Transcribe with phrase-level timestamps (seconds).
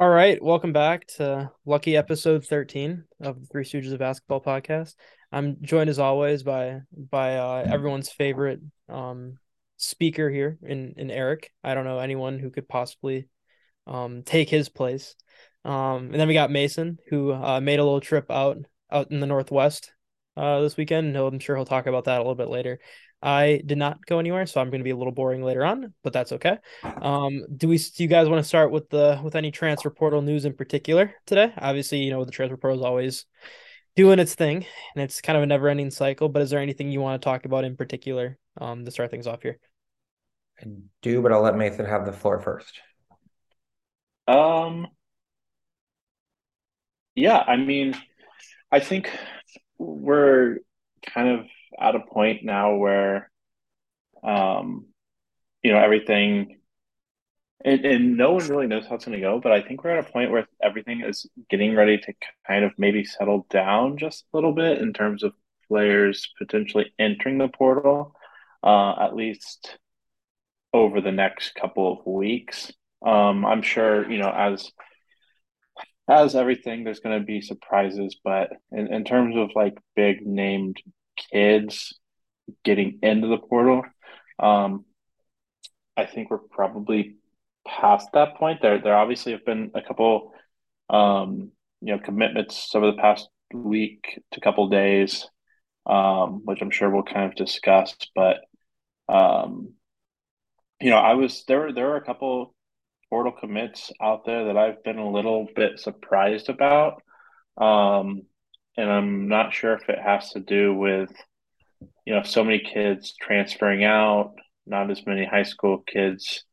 [0.00, 4.94] All right, welcome back to lucky episode 13 of the Three Stooges of Basketball podcast.
[5.32, 9.38] I'm joined as always by by uh, everyone's favorite um,
[9.76, 11.52] speaker here in in Eric.
[11.64, 13.28] I don't know anyone who could possibly
[13.88, 15.16] um, take his place.
[15.64, 18.58] Um, and then we got Mason who uh, made a little trip out
[18.92, 19.90] out in the Northwest
[20.36, 21.16] uh, this weekend.
[21.16, 22.78] He'll, I'm sure he'll talk about that a little bit later.
[23.20, 25.92] I did not go anywhere, so I'm going to be a little boring later on,
[26.02, 26.58] but that's okay.
[27.02, 27.78] Um, do we?
[27.78, 31.14] Do you guys want to start with the with any transfer portal news in particular
[31.26, 31.52] today?
[31.56, 33.26] Obviously, you know the transfer portal is always
[33.94, 36.28] doing its thing, and it's kind of a never ending cycle.
[36.28, 39.26] But is there anything you want to talk about in particular um, to start things
[39.26, 39.58] off here?
[40.60, 40.66] I
[41.02, 42.80] do, but I'll let Mason have the floor first.
[44.26, 44.88] Um.
[47.14, 47.96] Yeah, I mean,
[48.70, 49.10] I think
[49.78, 50.58] we're
[51.04, 51.46] kind of
[51.78, 53.30] at a point now where,
[54.22, 54.86] um,
[55.62, 56.58] you know, everything,
[57.64, 59.40] and, and no one really knows how it's going to go.
[59.40, 62.12] But I think we're at a point where everything is getting ready to
[62.46, 65.32] kind of maybe settle down just a little bit in terms of
[65.68, 68.14] players potentially entering the portal,
[68.62, 69.78] uh, at least
[70.72, 72.72] over the next couple of weeks.
[73.04, 74.70] Um, I'm sure, you know, as
[76.08, 80.78] as everything, there's going to be surprises, but in, in terms of like big named
[81.32, 81.98] kids
[82.64, 83.82] getting into the portal.
[84.38, 84.84] Um,
[85.96, 87.16] I think we're probably
[87.66, 88.62] past that point.
[88.62, 90.32] There, there obviously have been a couple,
[90.88, 95.26] um, you know, commitments over the past week to couple days,
[95.86, 97.96] um, which I'm sure we'll kind of discuss.
[98.14, 98.38] But,
[99.08, 99.74] um,
[100.80, 101.72] you know, I was there.
[101.72, 102.54] There are a couple
[103.10, 107.02] portal commits out there that I've been a little bit surprised about.
[107.56, 108.22] Um,
[108.78, 111.10] and I'm not sure if it has to do with
[112.06, 114.34] you know so many kids transferring out,
[114.66, 116.44] not as many high school kids,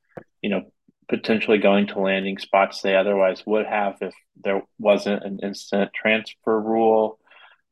[0.42, 0.64] you know,
[1.08, 6.60] potentially going to landing spots they otherwise would have if there wasn't an instant transfer
[6.60, 7.20] rule.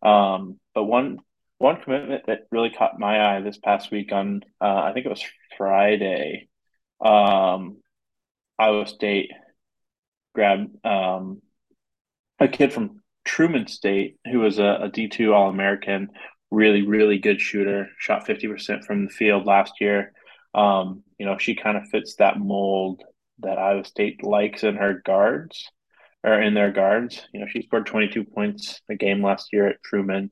[0.03, 1.17] Um, but one
[1.57, 5.09] one commitment that really caught my eye this past week on uh, I think it
[5.09, 5.23] was
[5.57, 6.47] Friday,
[7.03, 7.77] um,
[8.59, 9.31] Iowa State
[10.35, 11.41] grabbed um,
[12.39, 16.09] a kid from Truman State, who was a a D2 All American,
[16.51, 20.13] really, really good shooter, shot 50% from the field last year.
[20.53, 23.03] Um, you know, she kind of fits that mold
[23.39, 25.69] that Iowa State likes in her guards
[26.23, 27.27] or in their guards.
[27.33, 30.31] You know, she scored 22 points a game last year at Truman.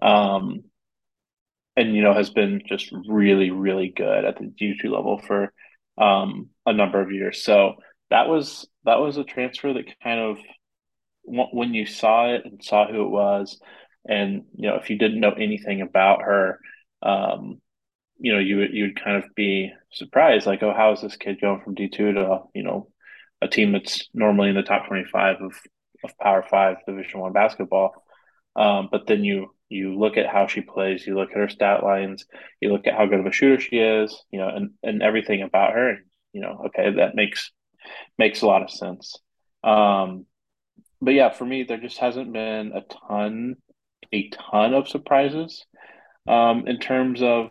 [0.00, 0.64] Um,
[1.76, 5.52] and, you know, has been just really, really good at the D2 level for
[5.98, 7.42] um, a number of years.
[7.42, 7.74] So
[8.10, 10.38] that was that was a transfer that kind of
[11.26, 13.60] when you saw it and saw who it was,
[14.08, 16.60] and you know if you didn't know anything about her,
[17.02, 17.60] um,
[18.18, 21.40] you know you you would kind of be surprised, like, oh, how is this kid
[21.40, 22.88] going from D two to you know
[23.42, 25.52] a team that's normally in the top twenty five of
[26.04, 27.92] of Power Five Division One basketball.
[28.54, 31.82] Um, but then you you look at how she plays, you look at her stat
[31.82, 32.24] lines,
[32.60, 35.42] you look at how good of a shooter she is, you know, and and everything
[35.42, 37.50] about her, and you know, okay, that makes
[38.18, 39.16] makes a lot of sense.
[39.64, 40.26] Um,
[41.00, 43.56] but yeah, for me, there just hasn't been a ton,
[44.12, 45.64] a ton of surprises
[46.28, 47.50] um, in terms of,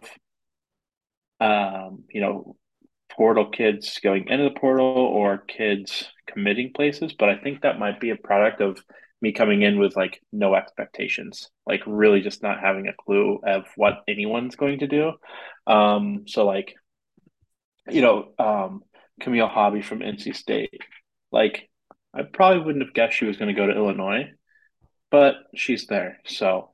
[1.39, 2.55] um, you know,
[3.11, 7.13] portal kids going into the portal or kids committing places.
[7.13, 8.79] But I think that might be a product of
[9.21, 13.65] me coming in with like no expectations, like really just not having a clue of
[13.75, 15.13] what anyone's going to do.
[15.67, 16.75] Um, so like,
[17.89, 18.81] you know, um,
[19.21, 20.81] Camille Hobby from NC State,
[21.31, 21.69] like
[22.15, 24.31] I probably wouldn't have guessed she was going to go to Illinois,
[25.11, 26.19] but she's there.
[26.25, 26.69] So,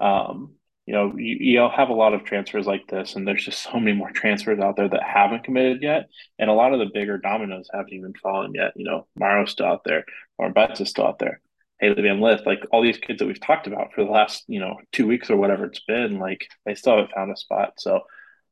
[0.00, 0.54] um,
[0.86, 3.78] you know, you, you'll have a lot of transfers like this, and there's just so
[3.78, 6.08] many more transfers out there that haven't committed yet,
[6.38, 8.72] and a lot of the bigger dominoes haven't even fallen yet.
[8.76, 10.04] You know, Morrow's still out there,
[10.38, 11.40] or Betts is still out there.
[11.78, 14.60] Hailey Van Lith, like all these kids that we've talked about for the last, you
[14.60, 17.74] know, two weeks or whatever it's been, like they still haven't found a spot.
[17.78, 18.00] So,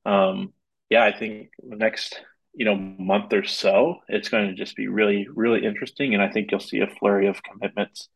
[0.04, 0.52] um,
[0.90, 2.20] yeah, I think the next
[2.54, 6.28] you know month or so it's going to just be really really interesting and i
[6.30, 8.08] think you'll see a flurry of commitments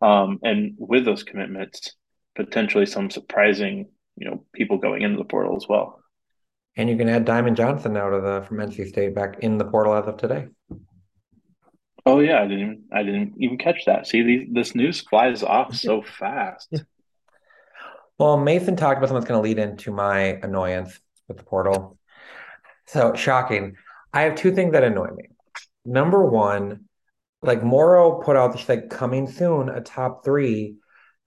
[0.00, 1.94] um, and with those commitments
[2.34, 5.98] potentially some surprising you know people going into the portal as well.
[6.76, 9.64] And you can add diamond johnson now to the from nc state back in the
[9.64, 10.48] portal as of today.
[12.04, 14.06] Oh yeah i didn't i didn't even catch that.
[14.06, 16.72] See these, this news flies off so fast.
[18.18, 21.98] Well mason talked about something that's going to lead into my annoyance with the portal.
[22.86, 23.76] So shocking.
[24.12, 25.28] I have two things that annoy me.
[25.84, 26.84] Number one,
[27.42, 30.76] like Morrow put out this like coming soon, a top three.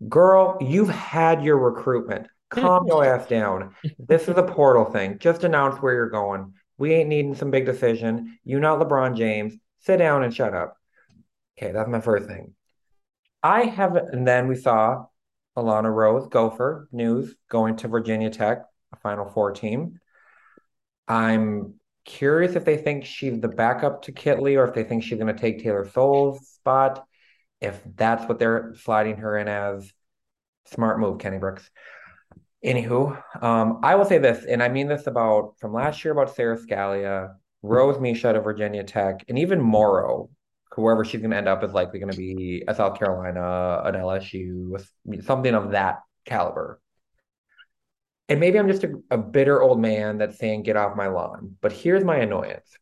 [0.08, 2.28] Girl, you've had your recruitment.
[2.50, 3.76] Calm your ass down.
[3.98, 5.18] This is a portal thing.
[5.20, 6.54] Just announce where you're going.
[6.78, 8.38] We ain't needing some big decision.
[8.44, 9.56] You not LeBron James.
[9.80, 10.78] Sit down and shut up.
[11.58, 12.54] Okay, that's my first thing.
[13.42, 15.06] I haven't, and then we saw
[15.58, 20.00] Alana Rose, Gopher, news going to Virginia Tech, a Final Four team.
[21.08, 25.20] I'm curious if they think she's the backup to Kitley or if they think she's
[25.20, 27.06] going to take Taylor Soule's spot.
[27.62, 29.92] If that's what they're sliding her in as,
[30.66, 31.70] smart move, Kenny Brooks.
[32.64, 36.36] Anywho, um, I will say this, and I mean this about from last year about
[36.36, 40.30] Sara Scalia, Rose Micheaux to Virginia Tech, and even Morrow,
[40.72, 43.96] whoever she's going to end up is likely going to be a South Carolina, an
[43.96, 44.84] LSU,
[45.24, 46.82] something of that caliber.
[48.28, 51.58] And maybe I'm just a, a bitter old man that's saying, get off my lawn.
[51.62, 52.78] But here's my annoyance.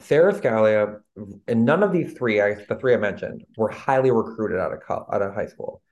[0.00, 1.00] Sara Scalia,
[1.48, 4.80] and none of these three, I, the three I mentioned, were highly recruited out of
[4.90, 5.82] out of high school.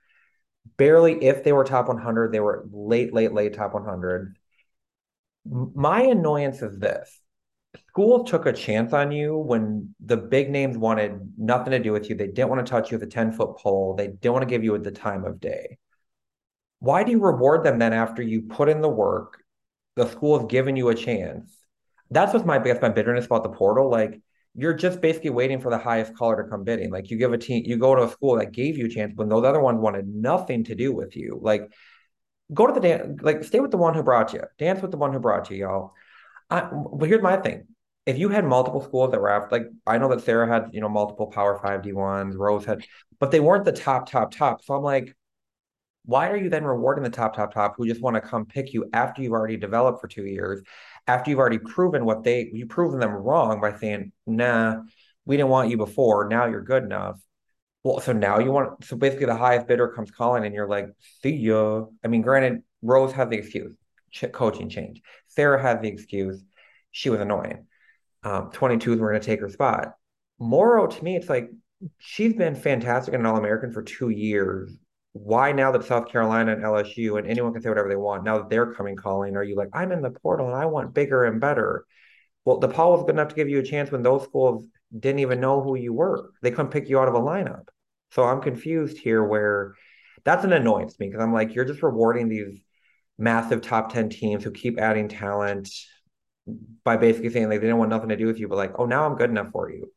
[0.77, 4.37] Barely, if they were top 100, they were late, late, late top 100.
[5.45, 7.19] My annoyance is this:
[7.89, 12.09] school took a chance on you when the big names wanted nothing to do with
[12.09, 12.15] you.
[12.15, 13.95] They didn't want to touch you with a 10 foot pole.
[13.95, 15.77] They didn't want to give you the time of day.
[16.85, 19.41] Why do you reward them then after you put in the work?
[19.95, 21.57] The school has given you a chance.
[22.11, 23.89] That's what's my biggest my bitterness about the portal.
[23.89, 24.21] Like
[24.53, 26.91] you're just basically waiting for the highest caller to come bidding.
[26.91, 29.13] Like you give a team, you go to a school that gave you a chance
[29.15, 31.39] when those other ones wanted nothing to do with you.
[31.41, 31.71] Like
[32.53, 34.97] go to the dance, like stay with the one who brought you, dance with the
[34.97, 35.93] one who brought you, y'all.
[36.51, 37.65] I, but here's my thing:
[38.05, 40.81] if you had multiple schools that were after, like I know that Sara had, you
[40.81, 42.85] know, multiple Power Five D ones, Rose had,
[43.19, 44.63] but they weren't the top, top, top.
[44.63, 45.15] So I'm like,
[46.05, 48.73] why are you then rewarding the top, top, top who just want to come pick
[48.73, 50.61] you after you've already developed for two years,
[51.07, 54.81] after you've already proven what they you've proven them wrong by saying, nah,
[55.25, 56.27] we didn't want you before.
[56.29, 57.19] Now you're good enough.
[57.83, 60.87] Well, so now you want so basically the highest bidder comes calling and you're like,
[61.21, 61.85] see ya.
[62.03, 63.75] I mean, granted, Rose had the excuse,
[64.33, 65.01] coaching change.
[65.27, 66.43] Sara had the excuse,
[66.91, 67.67] she was annoying
[68.25, 69.93] um, 22s were going to take her spot.
[70.39, 71.49] Morrow, to me, it's like
[71.99, 74.75] she's been fantastic and an All American for two years.
[75.17, 78.37] Why now that South Carolina and LSU and anyone can say whatever they want, now
[78.37, 81.23] that they're coming calling, are you like, I'm in the portal and I want bigger
[81.23, 81.85] and better?
[82.43, 84.67] Well, DePaul was good enough to give you a chance when those schools
[84.99, 86.31] didn't even know who you were.
[86.41, 87.69] They couldn't pick you out of a lineup.
[88.11, 89.75] So I'm confused here where
[90.25, 92.61] that's an annoyance to me because I'm like, you're just rewarding these
[93.17, 95.69] massive top 10 teams who keep adding talent
[96.83, 98.85] by basically saying like they didn't want nothing to do with you, but like, oh,
[98.85, 99.89] now I'm good enough for you.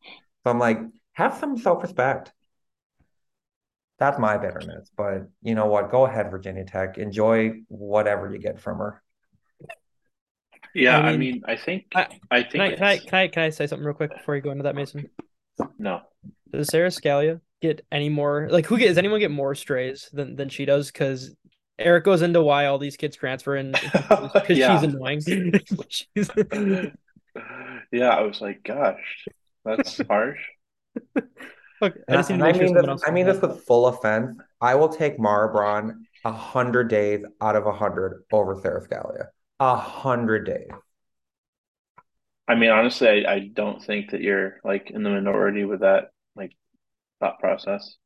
[0.44, 0.78] So I'm like,
[1.14, 2.32] have some self respect.
[3.98, 4.90] That's my bitterness.
[4.96, 5.90] But you know what?
[5.90, 6.98] Go ahead, Virginia Tech.
[6.98, 9.02] Enjoy whatever you get from her.
[10.74, 13.14] Yeah, I mean, I, mean, I think I, I think can I, can I, can
[13.14, 15.08] I can I say something real quick before you go into that, Mason?
[15.78, 16.02] No.
[16.52, 20.36] Does Sara Scalia get any more like who gets does anyone get more strays than
[20.36, 20.90] than she does?
[20.92, 21.34] Because
[21.78, 24.78] Eric goes into why all these kids transfer and because yeah.
[24.80, 25.20] she's annoying.
[25.88, 26.30] she's...
[27.92, 29.26] yeah, I was like, gosh,
[29.64, 30.40] that's harsh.
[31.80, 34.36] Okay, I, just I mean this, I mean this with full offense.
[34.60, 39.26] I will take Mara Braun a hundred days out of a hundred over Sara Scalia.
[39.60, 40.70] A hundred days.
[42.48, 46.10] I mean, honestly, I, I don't think that you're like in the minority with that
[46.34, 46.52] like
[47.20, 47.96] thought process.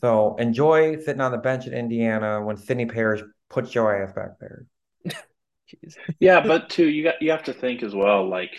[0.00, 4.38] So enjoy sitting on the bench in Indiana when Sydney Parrish puts your ass back
[4.38, 4.66] there.
[6.20, 8.28] yeah, but too, you got you have to think as well.
[8.28, 8.52] Like,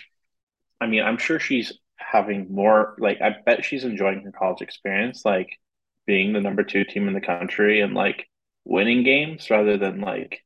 [0.80, 1.72] I mean, I'm sure she's
[2.12, 2.94] having more.
[2.98, 5.48] Like, I bet she's enjoying her college experience, like
[6.06, 8.26] being the number two team in the country and like
[8.64, 10.42] winning games rather than like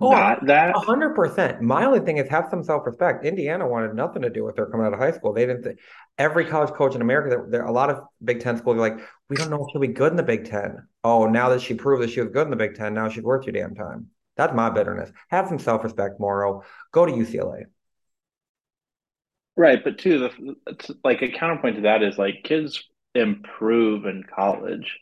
[0.00, 1.60] Oh, not that hundred percent.
[1.60, 3.24] My only thing is have some self respect.
[3.24, 5.32] Indiana wanted nothing to do with her coming out of high school.
[5.32, 5.62] They didn't.
[5.62, 5.76] Th-
[6.18, 8.98] every college coach in America, there, there a lot of Big Ten schools are like,
[9.28, 10.86] we don't know if she'll be good in the Big Ten.
[11.04, 13.22] Oh, now that she proved that she was good in the Big Ten, now she's
[13.22, 14.06] worth your damn time.
[14.36, 15.10] That's my bitterness.
[15.28, 16.62] Have some self respect, Morrow.
[16.92, 17.64] Go to UCLA.
[19.60, 22.82] Right, but too, the like a counterpoint to that is like kids
[23.14, 24.98] improve in college.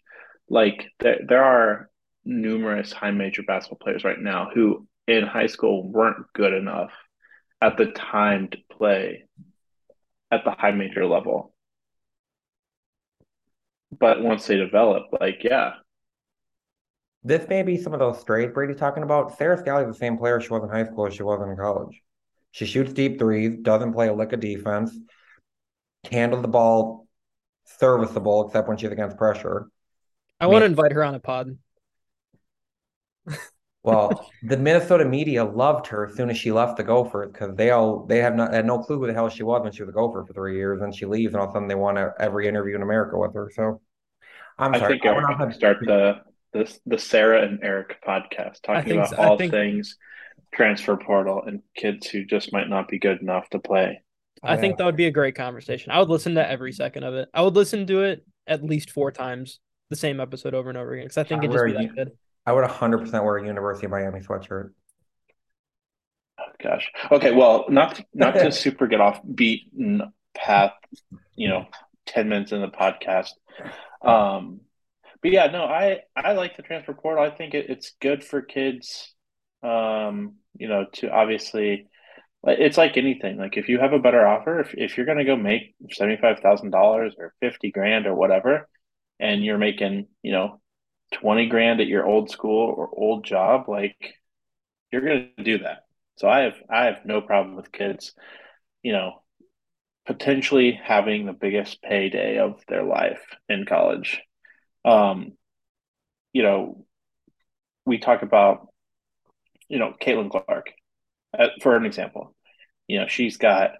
[0.50, 1.88] Like there, there are
[2.24, 6.90] numerous high major basketball players right now who in high school weren't good enough
[7.62, 9.26] at the time to play
[10.32, 11.54] at the high major level.
[13.96, 15.74] But once they develop, like, yeah.
[17.22, 19.38] This may be some of those strays Brady's talking about.
[19.38, 21.56] Sarah Scalia is the same player she was in high school as she was in
[21.56, 22.02] college.
[22.58, 24.90] She shoots deep threes, doesn't play a lick of defense,
[26.10, 27.06] handles the ball
[27.78, 29.68] serviceable, except when she's against pressure.
[30.40, 31.56] I, I mean, want to invite her on a pod.
[33.84, 37.70] Well, the Minnesota media loved her as soon as she left the Gophers because they
[37.70, 39.90] all they have not had no clue who the hell she was when she was
[39.90, 41.96] a Gopher for three years, and she leaves, and all of a sudden they want
[42.18, 43.52] every interview in America with her.
[43.54, 43.80] So,
[44.58, 44.94] I'm I sorry.
[44.94, 46.22] think I want to start the
[46.52, 49.16] the the Sara and Eric podcast talking about so.
[49.16, 49.52] all think...
[49.52, 49.96] things
[50.54, 54.02] transfer portal and kids who just might not be good enough to play.
[54.42, 55.90] I think that would be a great conversation.
[55.90, 57.28] I would listen to every second of it.
[57.34, 59.58] I would listen to it at least four times,
[59.90, 62.12] the same episode over and over again, because I think it'd just be that good.
[62.46, 64.70] I would 100% wear a University of Miami sweatshirt.
[66.62, 66.90] Gosh.
[67.10, 67.32] Okay.
[67.32, 70.02] Well, not not to super get off beaten
[70.34, 70.72] path,
[71.36, 71.66] you know,
[72.06, 73.30] ten minutes in the podcast.
[74.02, 74.60] Um,
[75.22, 77.22] but yeah, no, I I like the transfer portal.
[77.22, 79.14] I think it, it's good for kids.
[79.62, 81.88] Um, you know, to obviously,
[82.44, 83.38] it's like anything.
[83.38, 86.40] Like if you have a better offer, if if you're gonna go make seventy five
[86.40, 88.68] thousand dollars or fifty grand or whatever,
[89.20, 90.60] and you're making you know
[91.12, 94.14] twenty grand at your old school or old job, like
[94.92, 95.84] you're gonna do that.
[96.16, 98.14] So I have I have no problem with kids,
[98.82, 99.22] you know,
[100.06, 104.20] potentially having the biggest payday of their life in college.
[104.84, 105.32] Um,
[106.32, 106.84] you know,
[107.84, 108.68] we talk about,
[109.68, 110.72] you know, Caitlin Clark,
[111.38, 112.34] uh, for an example.
[112.86, 113.72] You know, she's got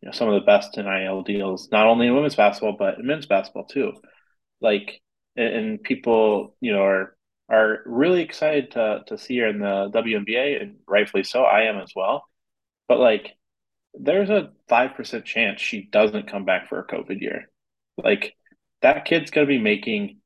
[0.00, 3.06] you know some of the best NIL deals, not only in women's basketball but in
[3.06, 3.92] men's basketball too.
[4.60, 5.00] Like,
[5.36, 7.16] and people, you know, are
[7.48, 11.42] are really excited to to see her in the WNBA, and rightfully so.
[11.44, 12.24] I am as well.
[12.88, 13.36] But like,
[13.94, 17.50] there's a five percent chance she doesn't come back for a COVID year.
[17.96, 18.34] Like,
[18.82, 20.20] that kid's gonna be making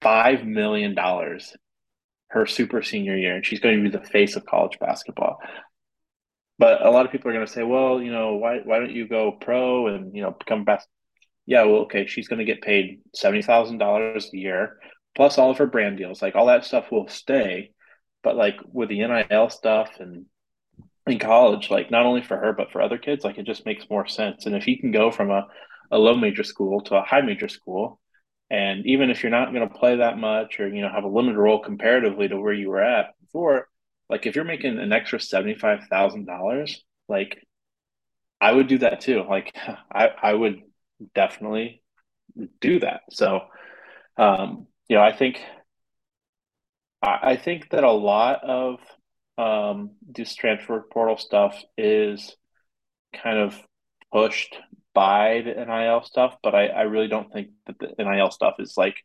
[0.00, 1.56] five million dollars
[2.28, 5.38] her super senior year, and she's going to be the face of college basketball.
[6.58, 8.92] But a lot of people are going to say, well, you know, why why don't
[8.92, 10.86] you go pro and you know become best?
[11.46, 14.78] Yeah, well, okay, she's going to get paid seventy thousand dollars a year
[15.18, 17.72] plus all of her brand deals, like all that stuff will stay.
[18.22, 20.26] But like with the NIL stuff and
[21.08, 23.90] in college, like not only for her but for other kids, like it just makes
[23.90, 24.46] more sense.
[24.46, 25.46] And if you can go from a,
[25.90, 28.00] a low major school to a high major school,
[28.50, 31.08] and even if you're not going to play that much or you know have a
[31.08, 33.68] limited role comparatively to where you were at before,
[34.08, 37.42] like if you're making an extra seventy five thousand dollars, like
[38.40, 39.24] I would do that too.
[39.28, 39.54] Like
[39.92, 40.62] I I would
[41.14, 41.82] definitely
[42.60, 43.02] do that.
[43.10, 43.42] So
[44.16, 45.40] um, you know, I think
[47.02, 48.80] I, I think that a lot of
[49.36, 52.36] um, this transfer portal stuff is
[53.14, 53.60] kind of
[54.12, 54.56] pushed
[55.42, 58.96] the NIL stuff, but I, I really don't think that the NIL stuff is like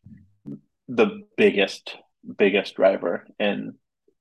[0.88, 1.96] the biggest
[2.38, 3.74] biggest driver in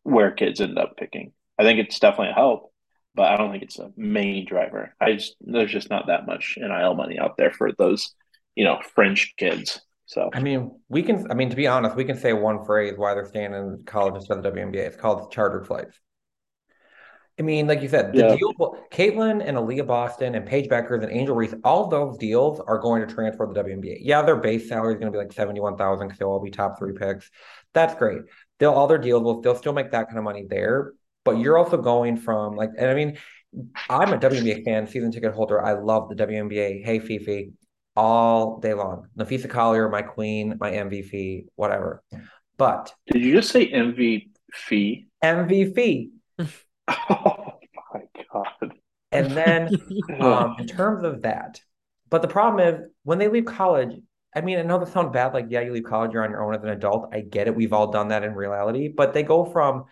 [0.02, 1.32] where kids end up picking.
[1.58, 2.72] I think it's definitely a help,
[3.14, 4.94] but I don't think it's a main driver.
[5.00, 8.14] I just there's just not that much NIL money out there for those,
[8.54, 9.80] you know, French kids.
[10.06, 11.30] So I mean, we can.
[11.30, 14.16] I mean, to be honest, we can say one phrase why they're staying in college
[14.16, 14.76] instead of the WNBA.
[14.76, 15.98] It's called chartered flights.
[17.42, 18.36] I mean, like you said, the Yeah.
[18.36, 18.52] deal.
[18.92, 23.04] Caitlin and Aaliyah Boston and Paige Bueckers and Angel Reese, all those deals are going
[23.06, 23.98] to transfer to the WNBA.
[24.00, 26.52] Yeah, their base salary is going to be like seventy-one thousand because they'll all be
[26.52, 27.28] top three picks.
[27.74, 28.22] That's great.
[28.60, 30.92] They'll all their deals will they'll still make that kind of money there.
[31.24, 33.18] But you're also going from like, and I mean,
[33.90, 35.60] I'm a WNBA fan, season ticket holder.
[35.60, 36.84] I love the WNBA.
[36.84, 37.54] Hey, Fifi,
[37.96, 39.08] all day long.
[39.18, 42.04] Napheesa Collier, my queen, my MVP, whatever.
[42.56, 44.28] But did you just say MVP?
[45.24, 46.10] MVP.
[49.12, 49.36] My god.
[49.38, 51.60] And then um, in terms of that,
[52.10, 53.96] but the problem is when they leave college,
[54.34, 55.34] I mean, I know that sounds bad.
[55.34, 57.10] Like, yeah, you leave college, you're on your own as an adult.
[57.12, 57.54] I get it.
[57.54, 59.84] We've all done that in reality, but they go from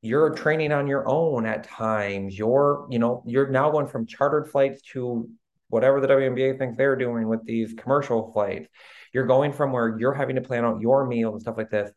[0.00, 2.38] you're training on your own at times.
[2.38, 5.28] You're, you know, you're now going from chartered flights to
[5.68, 8.68] whatever the WNBA thinks they're doing with these commercial flights.
[9.12, 11.90] You're going from where you're having to plan out your meals and stuff like this.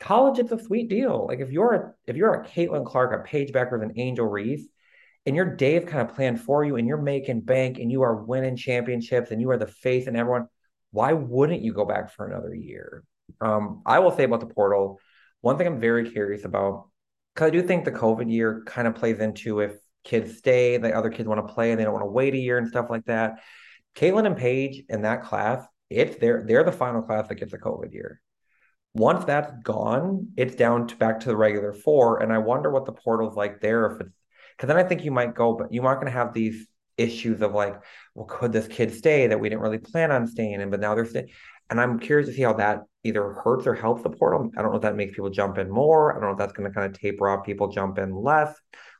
[0.00, 1.26] College, it's a sweet deal.
[1.26, 4.66] Like if you're a if you're a Caitlin Clark, a Paige Bueckers, an Angel Reese,
[5.26, 8.24] and your day kind of planned for you, and you're making bank, and you are
[8.24, 10.46] winning championships, and you are the face, and everyone,
[10.92, 13.02] why wouldn't you go back for another year?
[13.40, 15.00] Um, I will say about the portal,
[15.40, 16.88] one thing I'm very curious about,
[17.34, 20.96] because I do think the COVID year kind of plays into if kids stay, the
[20.96, 22.86] other kids want to play and they don't want to wait a year and stuff
[22.88, 23.40] like that.
[23.96, 27.58] Caitlin and Paige in that class, it's they're they're the final class that gets a
[27.58, 28.20] COVID year.
[28.94, 32.22] Once that's gone, it's down to back to the regular four.
[32.22, 34.15] And I wonder what the portal's like there if it's
[34.56, 37.42] because then I think you might go, but you aren't going to have these issues
[37.42, 37.78] of like,
[38.14, 40.94] well, could this kid stay that we didn't really plan on staying in, but now
[40.94, 41.28] they're staying.
[41.68, 44.50] And I'm curious to see how that either hurts or helps the portal.
[44.56, 46.12] I don't know if that makes people jump in more.
[46.12, 48.54] I don't know if that's going to kind of taper off people jump in less.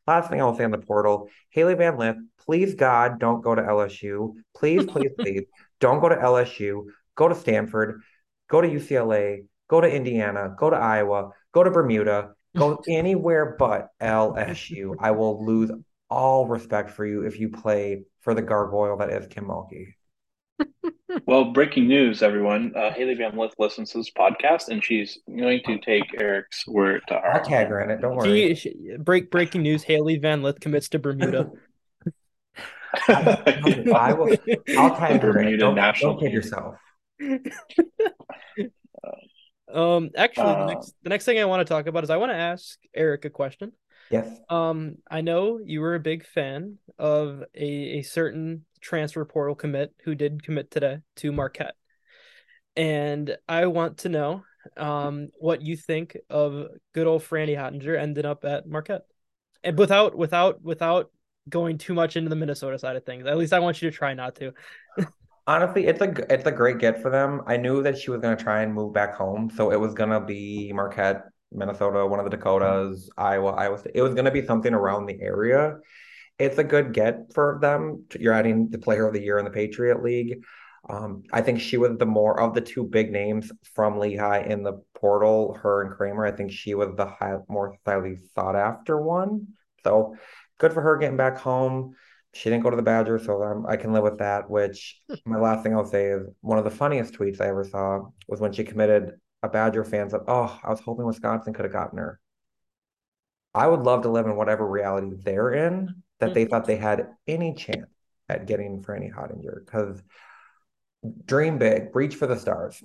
[0.06, 3.54] Last thing I will say on the portal, Hailey Van Lith, please God, don't go
[3.54, 4.34] to LSU.
[4.54, 5.42] Please, please, please,
[5.80, 6.84] don't go to LSU.
[7.16, 8.02] Go to Stanford.
[8.48, 9.46] Go to UCLA.
[9.68, 10.54] Go to Indiana.
[10.56, 11.30] Go to Iowa.
[11.52, 12.35] Go to Bermuda.
[12.58, 14.96] Go anywhere but LSU.
[14.98, 15.70] I will lose
[16.08, 19.94] all respect for you if you play for the gargoyle that is Kim Mulkey.
[21.26, 22.72] Well, breaking news, everyone.
[22.76, 27.00] Uh, Hailey Van Lith listens to this podcast, and she's going to take Eric's word
[27.08, 28.00] to I'll tag her in it.
[28.00, 28.54] Don't worry.
[28.54, 31.50] She, she, break breaking news: Hailey Van Lith commits to Bermuda.
[33.08, 34.36] I, I will.
[34.76, 35.32] I'll time her.
[35.32, 36.76] Bermuda Don't, national don't kid yourself.
[39.72, 42.16] Um, actually, the Uh, next the next thing I want to talk about is I
[42.16, 43.72] want to ask Eric a question.
[44.10, 44.28] Yes.
[44.48, 49.92] Um, I know you were a big fan of a, a certain transfer portal commit
[50.04, 51.74] who did commit today to Marquette.
[52.76, 54.44] And I want to know
[54.76, 59.06] um what you think of good old Frannie Hottinger ending up at Marquette.
[59.64, 61.10] And without without without
[61.48, 63.26] going too much into the Minnesota side of things.
[63.26, 64.52] At least I want you to try not to.
[65.46, 67.42] Honestly, it's a it's a great get for them.
[67.46, 70.20] I knew that she was gonna try and move back home, so it was gonna
[70.20, 73.92] be Marquette, Minnesota, one of the Dakotas, Iowa, Iowa State.
[73.94, 75.78] It was gonna be something around the area.
[76.38, 78.04] It's a good get for them.
[78.18, 80.42] You're adding the Player of the Year in the Patriot League.
[80.88, 84.64] Um, I think she was the more of the two big names from Lehigh in
[84.64, 85.54] the portal.
[85.54, 86.26] Her and Kramer.
[86.26, 89.48] I think she was the high, more highly sought after one.
[89.84, 90.16] So
[90.58, 91.94] good for her getting back home.
[92.36, 94.50] She didn't go to the Badger, so um, I can live with that.
[94.50, 98.10] Which my last thing I'll say is one of the funniest tweets I ever saw
[98.28, 99.18] was when she committed.
[99.42, 102.20] A Badger fan said, "Oh, I was hoping Wisconsin could have gotten her."
[103.54, 107.08] I would love to live in whatever reality they're in that they thought they had
[107.26, 107.86] any chance
[108.28, 110.02] at getting Frannie Hottinger because
[111.24, 112.82] dream big, reach for the stars.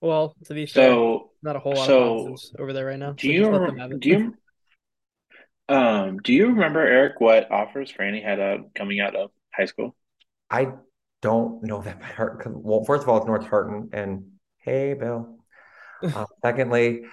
[0.00, 2.98] Well, to be fair, So, not a whole lot so of positives over there right
[2.98, 3.12] now.
[3.16, 4.00] do so you just let them have it.
[4.00, 4.34] do you
[5.68, 9.96] um do you remember Eric what offers Frannie had uh, coming out of high school?
[10.50, 10.72] I
[11.22, 12.40] don't know that by heart.
[12.40, 15.38] 'cause- Well, first of all, it's North Harton, and hey, Bill.
[16.02, 17.04] Uh, secondly,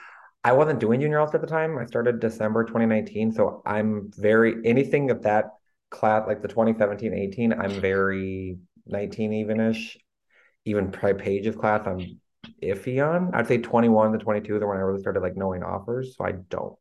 [0.44, 1.78] I wasn't doing junior offers at the time.
[1.78, 5.52] I started December 2019, so I'm very anything of that
[5.90, 7.54] class, like the 2017, 18.
[7.54, 9.98] I'm very 19 even-ish.
[10.66, 12.20] Even probably Paige's class, I'm
[12.62, 13.34] iffy on.
[13.34, 16.18] I'd say 21 to 22 is when I really started like knowing offers.
[16.18, 16.76] So I don't.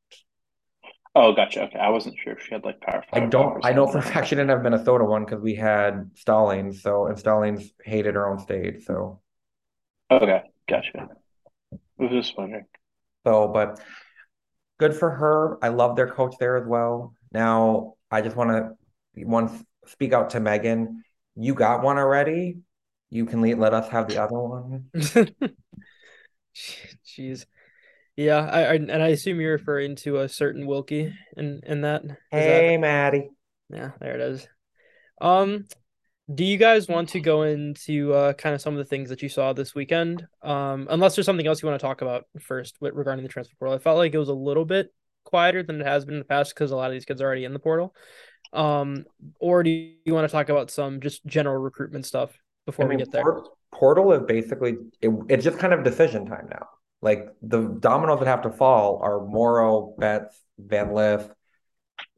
[1.15, 1.65] Oh, gotcha.
[1.65, 3.05] Okay, I wasn't sure if she had like power.
[3.13, 3.65] I don't.
[3.65, 6.81] I know or for a fact she didn't have Minnesota one because we had Stollings.
[6.81, 8.85] So and Stollings hated her own state.
[8.85, 9.21] So.
[10.11, 11.09] Okay, gotcha.
[11.73, 12.65] I was just wondering.
[13.27, 13.81] So, but
[14.79, 15.63] good for her.
[15.63, 17.15] I love their coach there as well.
[17.31, 18.71] Now, I just want to
[19.17, 19.53] once
[19.87, 21.05] speak out to Megan.
[21.37, 22.59] You got one already.
[23.11, 24.87] You can le- let us have the other one.
[26.55, 27.45] Jeez.
[28.17, 32.05] Yeah, I, I and I assume you're referring to a certain Wilkie in in that.
[32.05, 33.31] Is that Hey, Maddie.
[33.71, 34.47] yeah, there it is.
[35.21, 35.67] Um,
[36.33, 39.23] do you guys want to go into uh kind of some of the things that
[39.23, 40.27] you saw this weekend?
[40.43, 43.55] Um, unless there's something else you want to talk about first with, regarding the transfer
[43.59, 43.75] portal.
[43.75, 44.93] I felt like it was a little bit
[45.25, 47.27] quieter than it has been in the past because a lot of these kids are
[47.27, 47.95] already in the portal.
[48.53, 49.05] Um,
[49.41, 52.99] or do you want to talk about some just general recruitment stuff before I mean,
[52.99, 53.25] we get there?
[53.73, 56.67] Portal is basically it, it's just kind of decision time now.
[57.03, 61.29] Like the dominoes that have to fall are Morrow, Betts, Van Lith.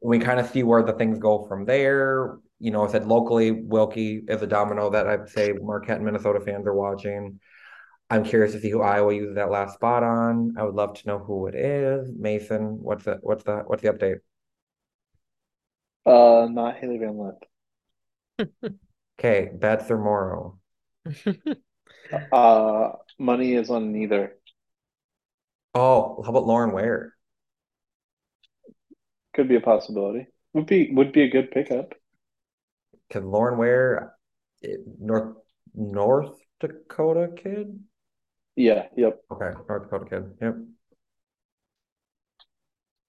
[0.01, 2.37] We kind of see where the things go from there.
[2.59, 6.39] You know, I said locally, Wilkie is a domino that I'd say Marquette and Minnesota
[6.39, 7.39] fans are watching.
[8.09, 10.53] I'm curious to see who Iowa uses that last spot on.
[10.57, 12.11] I would love to know who it is.
[12.15, 14.19] Mason, what's the what's the what's the update?
[16.05, 17.35] Uh, not Hailey Van Lith.
[19.17, 20.59] Okay, Betts or Morrow.
[22.31, 24.35] Uh, money is on neither.
[25.75, 27.13] Oh, how about Lauren Ware?
[29.33, 30.27] Could be a possibility.
[30.53, 31.93] Would be would be a good pickup.
[33.09, 34.15] Because Lauren Ware,
[34.63, 35.35] eh, North
[35.75, 37.77] North Dakota kid.
[38.55, 38.85] Yeah.
[38.95, 39.19] Yep.
[39.29, 40.23] Okay, North Dakota kid.
[40.41, 40.55] Yep.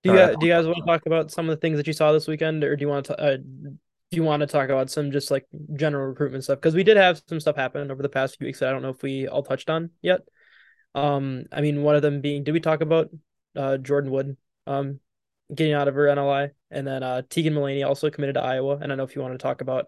[0.03, 1.77] Do you Uh, guys, do you guys want to talk about some of the things
[1.77, 3.79] that you saw this weekend, or do you want to uh, do
[4.11, 6.59] you want to talk about some just like general recruitment stuff?
[6.59, 8.83] Because we did have some stuff happen over the past few weeks that I don't
[8.83, 10.23] know if we all touched on yet.
[10.97, 13.11] Um, I mean, one of them being, did we talk about
[13.55, 15.01] uh Jordan Wood um
[15.55, 18.85] getting out of her NLI, and then uh Teagan Mallegni also committed to Iowa, and
[18.85, 19.87] I don't know if you want to talk about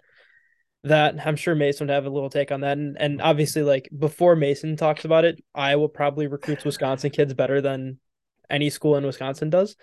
[0.85, 1.27] that.
[1.27, 4.37] I'm sure Mason would have a little take on that, and and obviously like before
[4.37, 7.99] Mason talks about it, Iowa probably recruits Wisconsin kids better than
[8.51, 9.77] any school in Wisconsin does.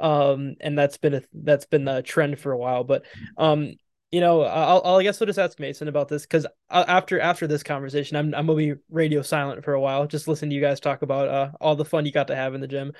[0.00, 2.82] Um and that's been a that's been the trend for a while.
[2.82, 3.04] But
[3.36, 3.74] um
[4.12, 7.46] you know i'll, I'll i guess we'll just ask mason about this because after after
[7.46, 10.60] this conversation i'm, I'm gonna be radio silent for a while just listen to you
[10.60, 12.92] guys talk about uh all the fun you got to have in the gym.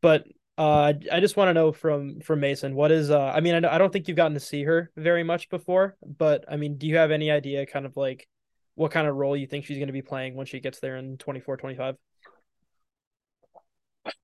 [0.00, 0.24] But
[0.56, 3.74] uh i just want to know from from mason what is uh i mean I,
[3.74, 6.86] I don't think you've gotten to see her very much before but i mean do
[6.86, 8.28] you have any idea kind of like
[8.76, 11.16] what kind of role you think she's to be playing when she gets there in
[11.16, 11.96] 24 25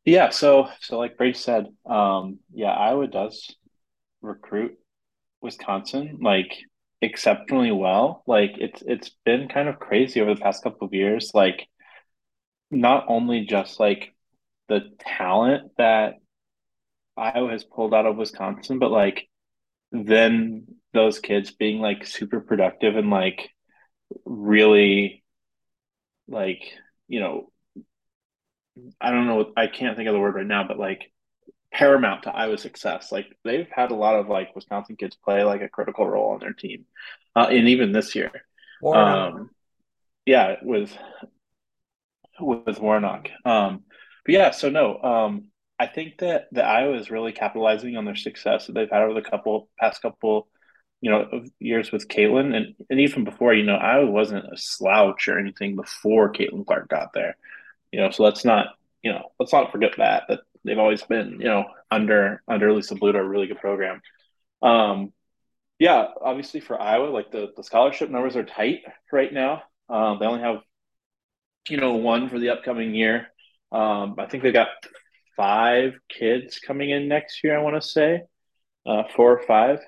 [0.04, 3.54] Yeah, so so like Brady said, um, yeah, Iowa does
[4.20, 4.78] recruit
[5.42, 6.58] Wisconsin like
[7.02, 8.22] exceptionally well.
[8.26, 11.32] Like it's it's been kind of crazy over the past couple of years.
[11.34, 11.68] Like
[12.70, 14.14] not only just like
[14.68, 16.14] the talent that
[17.16, 19.28] Iowa has pulled out of Wisconsin, but like
[19.92, 23.50] then those kids being like super productive and like
[24.24, 25.24] really
[26.28, 26.62] like
[27.08, 27.50] you know
[29.00, 31.12] I don't know I can't think of the word right now but like
[31.72, 33.12] paramount to Iowa's success.
[33.12, 36.40] Like they've had a lot of like Wisconsin kids play like a critical role on
[36.40, 36.86] their team,
[37.36, 38.32] uh, and even this year,
[38.84, 39.50] um,
[40.26, 40.96] yeah, with
[42.40, 43.28] with Warnock.
[43.44, 43.84] Um,
[44.24, 45.44] but yeah, so no, um,
[45.78, 49.14] I think that the Iowa is really capitalizing on their success that they've had over
[49.14, 50.48] the couple past couple,
[51.00, 54.56] you know, of years with Caitlin, and and even before, you know, Iowa wasn't a
[54.56, 57.36] slouch or anything before Caitlin Clark got there,
[57.92, 58.10] you know.
[58.10, 61.64] So let's not, you know, let's not forget that that they've always been, you know,
[61.90, 64.00] under under Lisa Bluder, a really good program.
[64.62, 65.12] Um,
[65.78, 68.80] yeah, obviously for Iowa, like the the scholarship numbers are tight
[69.12, 69.62] right now.
[69.88, 70.58] Um, they only have,
[71.68, 73.28] you know, one for the upcoming year.
[73.72, 74.68] Um, I think they've got
[75.36, 77.58] five kids coming in next year.
[77.58, 78.22] I want to say,
[78.86, 79.78] uh, four or five.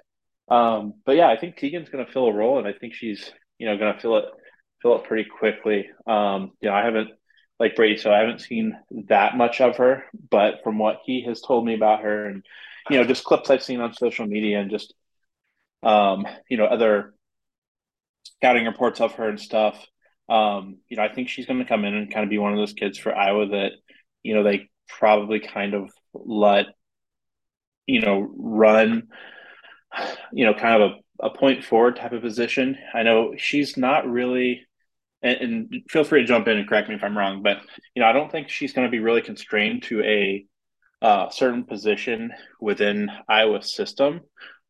[0.49, 3.31] Um, but yeah, I think Teagan's going to fill a role, and I think she's,
[3.59, 4.25] you know, going to fill it
[4.81, 5.89] fill it pretty quickly.
[6.07, 7.11] Um, you know, I haven't
[7.63, 11.41] like Brady, so I haven't seen that much of her, but from what he has
[11.41, 12.45] told me about her and
[12.91, 14.93] you know, just clips I've seen on social media and just
[15.85, 17.15] um, you know, other
[18.25, 19.77] scouting reports of her and stuff.
[20.29, 22.59] Um, you know, I think she's gonna come in and kind of be one of
[22.59, 23.71] those kids for Iowa that,
[24.25, 26.67] you know, they probably kind of let,
[27.87, 29.05] you know, run,
[30.33, 32.77] you know, kind of a, a point forward type of position.
[32.93, 34.67] I know she's not really
[35.23, 37.59] and, and, feel free to jump in and correct me if I'm wrong, but
[37.95, 40.45] you know, I don't think she's going to be really constrained to a
[41.01, 44.21] uh, certain position within Iowa's system.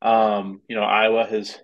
[0.01, 1.59] Um, you know, Iowa has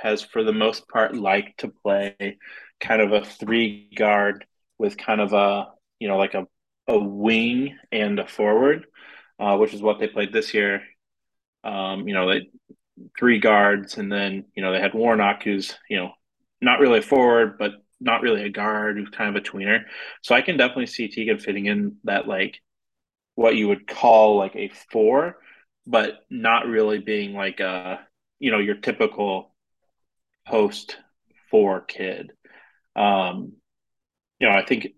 [0.00, 2.38] has for the most part liked to play
[2.80, 4.44] kind of a three guard
[4.78, 6.46] with kind of a you know like a
[6.88, 8.86] a wing and a forward,
[9.38, 10.82] uh, which is what they played this year.
[11.64, 12.48] Um, you know, they
[13.18, 16.12] three guards, and then you know they had Warnock, who's you know
[16.60, 19.84] not really a forward, but not really a guard, who's kind of a tweener.
[20.22, 22.60] So I can definitely see Teagan fitting in that like
[23.34, 25.38] what you would call like a four,
[25.86, 28.00] but not really being like a
[28.38, 29.54] you know your typical
[30.46, 30.96] post
[31.50, 32.32] four kid.
[32.96, 33.52] Um,
[34.38, 34.88] you know, I think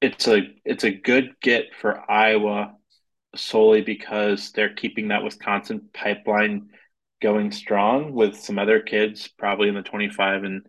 [0.00, 2.74] it's a it's a good get for Iowa
[3.34, 6.68] solely because they're keeping that Wisconsin pipeline
[7.20, 10.62] going strong with some other kids probably in the 25 and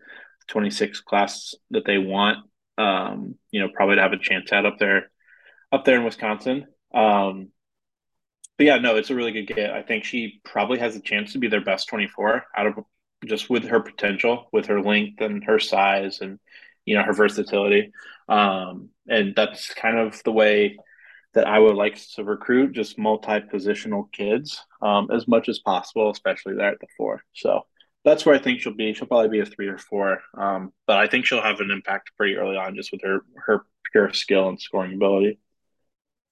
[0.49, 2.39] 26 class that they want,
[2.77, 5.09] um, you know, probably to have a chance at up there,
[5.71, 6.67] up there in Wisconsin.
[6.93, 7.49] Um,
[8.57, 9.71] but yeah, no, it's a really good get.
[9.71, 12.73] I think she probably has a chance to be their best 24 out of
[13.25, 16.39] just with her potential, with her length and her size and,
[16.85, 17.91] you know, her versatility.
[18.27, 20.77] Um, and that's kind of the way
[21.33, 26.09] that I would like to recruit just multi positional kids um, as much as possible,
[26.09, 27.23] especially there at the four.
[27.33, 27.65] So,
[28.05, 28.93] that's where I think she'll be.
[28.93, 32.12] She'll probably be a three or four, um, but I think she'll have an impact
[32.17, 35.39] pretty early on just with her her pure skill and scoring ability.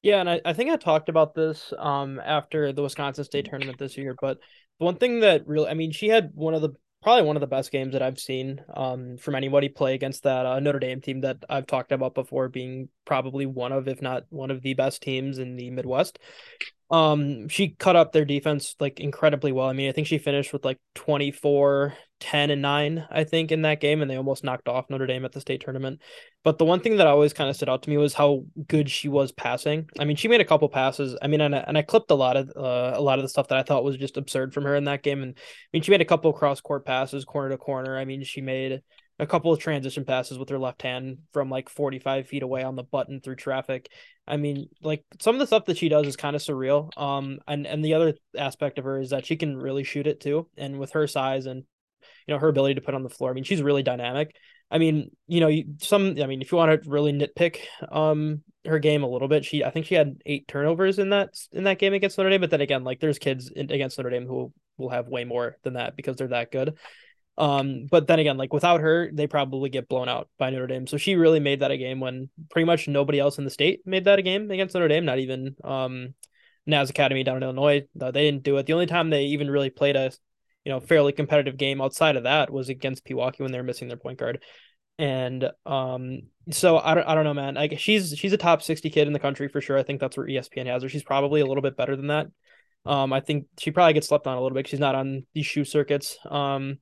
[0.02, 3.78] Yeah, and I, I think I talked about this um after the Wisconsin State tournament
[3.78, 4.40] this year, but
[4.78, 7.48] one thing that really, I mean, she had one of the probably one of the
[7.48, 11.22] best games that I've seen um from anybody play against that uh, Notre Dame team
[11.22, 15.02] that I've talked about before being probably one of if not one of the best
[15.02, 16.20] teams in the Midwest.
[16.90, 19.68] Um, she cut up their defense like incredibly well.
[19.68, 23.64] I mean, I think she finished with like 24, 10, and 9, I think, in
[23.64, 26.02] that game, and they almost knocked off Notre Dame at the state tournament.
[26.46, 28.90] But the one thing that always kind of stood out to me was how good
[28.90, 29.90] she was passing.
[30.00, 31.18] I mean, she made a couple passes.
[31.22, 33.30] I mean, and I, and I clipped a lot of uh, a lot of the
[33.30, 35.22] stuff that I thought was just absurd from her in that game.
[35.22, 37.98] And I mean, she made a couple cross court passes, corner to corner.
[37.98, 38.82] I mean, she made
[39.20, 42.76] a couple of transition passes with her left hand from like 45 feet away on
[42.76, 43.90] the button through traffic.
[44.28, 46.96] I mean, like some of the stuff that she does is kind of surreal.
[46.98, 50.20] Um, and and the other aspect of her is that she can really shoot it
[50.20, 50.48] too.
[50.58, 51.64] And with her size and
[52.28, 54.36] you know her ability to put on the floor, I mean, she's really dynamic.
[54.70, 56.16] I mean, you know, some.
[56.22, 59.64] I mean, if you want to really nitpick, um, her game a little bit, she
[59.64, 62.42] I think she had eight turnovers in that in that game against Notre Dame.
[62.42, 65.58] But then again, like there's kids in, against Notre Dame who will have way more
[65.64, 66.78] than that because they're that good.
[67.38, 70.88] Um, but then again, like without her, they probably get blown out by Notre Dame.
[70.88, 73.82] So she really made that a game when pretty much nobody else in the state
[73.86, 75.06] made that a game against Notre Dame.
[75.06, 76.16] Not even um,
[76.66, 77.86] Naz Academy down in Illinois.
[77.96, 78.66] they didn't do it.
[78.66, 80.12] The only time they even really played a
[80.66, 83.88] you know fairly competitive game outside of that was against Pewaukee when they were missing
[83.88, 84.44] their point guard.
[85.00, 87.54] And um, so I don't I don't know, man.
[87.54, 89.78] Like she's she's a top sixty kid in the country for sure.
[89.78, 90.90] I think that's where ESPN has her.
[90.90, 92.28] She's probably a little bit better than that.
[92.86, 94.68] Um, I think she probably gets slept on a little bit.
[94.68, 96.18] She's not on these shoe circuits.
[96.26, 96.80] Um,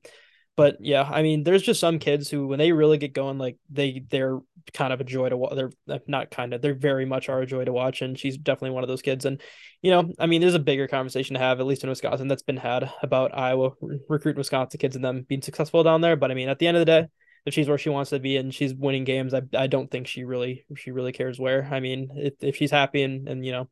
[0.56, 3.58] but yeah, I mean, there's just some kids who, when they really get going, like
[3.70, 4.38] they they're
[4.72, 5.54] kind of a joy to watch.
[5.54, 8.38] They're uh, not kind of, they're very much are a joy to watch, and she's
[8.38, 9.26] definitely one of those kids.
[9.26, 9.40] And
[9.82, 12.42] you know, I mean, there's a bigger conversation to have, at least in Wisconsin, that's
[12.42, 13.70] been had about Iowa
[14.08, 16.16] recruiting Wisconsin kids and them being successful down there.
[16.16, 17.08] But I mean, at the end of the day,
[17.44, 20.06] if she's where she wants to be and she's winning games, I I don't think
[20.06, 21.68] she really she really cares where.
[21.70, 23.68] I mean, if if she's happy and and you know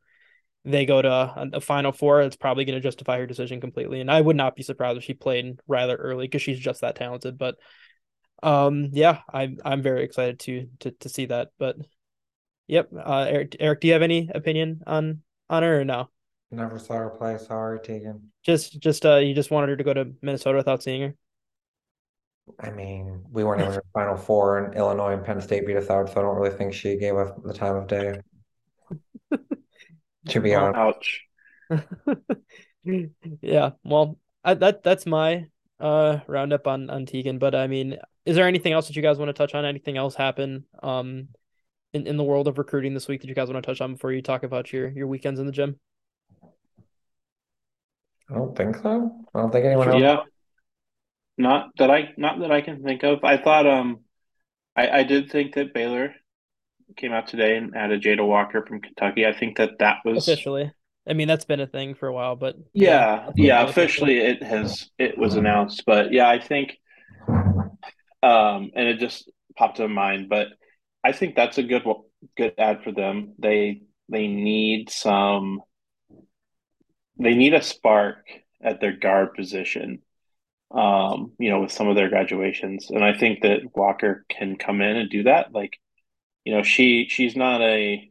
[0.65, 4.01] they go to a, a final four, it's probably going to justify her decision completely.
[4.01, 6.97] And I would not be surprised if she played rather early because she's just that
[6.97, 7.37] talented.
[7.37, 7.57] But
[8.43, 11.49] um, yeah, I'm I'm very excited to to to see that.
[11.59, 11.77] But
[12.67, 16.09] yep, uh, Eric, Eric, do you have any opinion on on her or no?
[16.51, 17.37] Never saw her play.
[17.39, 18.21] Sorry, Teagan.
[18.43, 21.15] Just just uh, you just wanted her to go to Minnesota without seeing her.
[22.61, 25.77] I mean, we weren't even in the final four, and Illinois and Penn State beat
[25.77, 28.21] us out, so I don't really think she gave us the time of day
[30.29, 30.79] to be honest.
[30.79, 31.21] Ouch.
[33.43, 35.47] yeah, well, I, that that's my
[35.81, 37.39] uh roundup on on Teagan.
[37.39, 39.65] But I mean, is there anything else that you guys want to touch on?
[39.65, 41.29] Anything else happen um
[41.93, 43.93] in, in the world of recruiting this week that you guys want to touch on
[43.93, 45.79] before you talk about your your weekends in the gym?
[48.31, 49.11] I don't think so.
[49.35, 50.01] I don't think anyone else.
[50.01, 50.21] Yeah.
[51.37, 53.25] Not that I not that I can think of.
[53.25, 54.01] I thought um
[54.77, 56.15] I, I did think that Baylor
[56.97, 59.27] came out today and added Jada Walker from Kentucky.
[59.27, 60.73] I think that that was officially.
[61.07, 64.43] I mean, that's been a thing for a while, but yeah, yeah, yeah officially it
[64.43, 66.79] has it was announced, but yeah, I think,
[67.29, 70.49] um, and it just popped to my mind, but
[71.03, 71.85] I think that's a good
[72.37, 73.35] good add for them.
[73.39, 75.61] They they need some,
[77.19, 78.25] they need a spark
[78.63, 80.01] at their guard position.
[80.71, 84.81] Um, you know, with some of their graduations, and I think that Walker can come
[84.81, 85.53] in and do that.
[85.53, 85.79] Like,
[86.45, 88.11] you know, she she's not a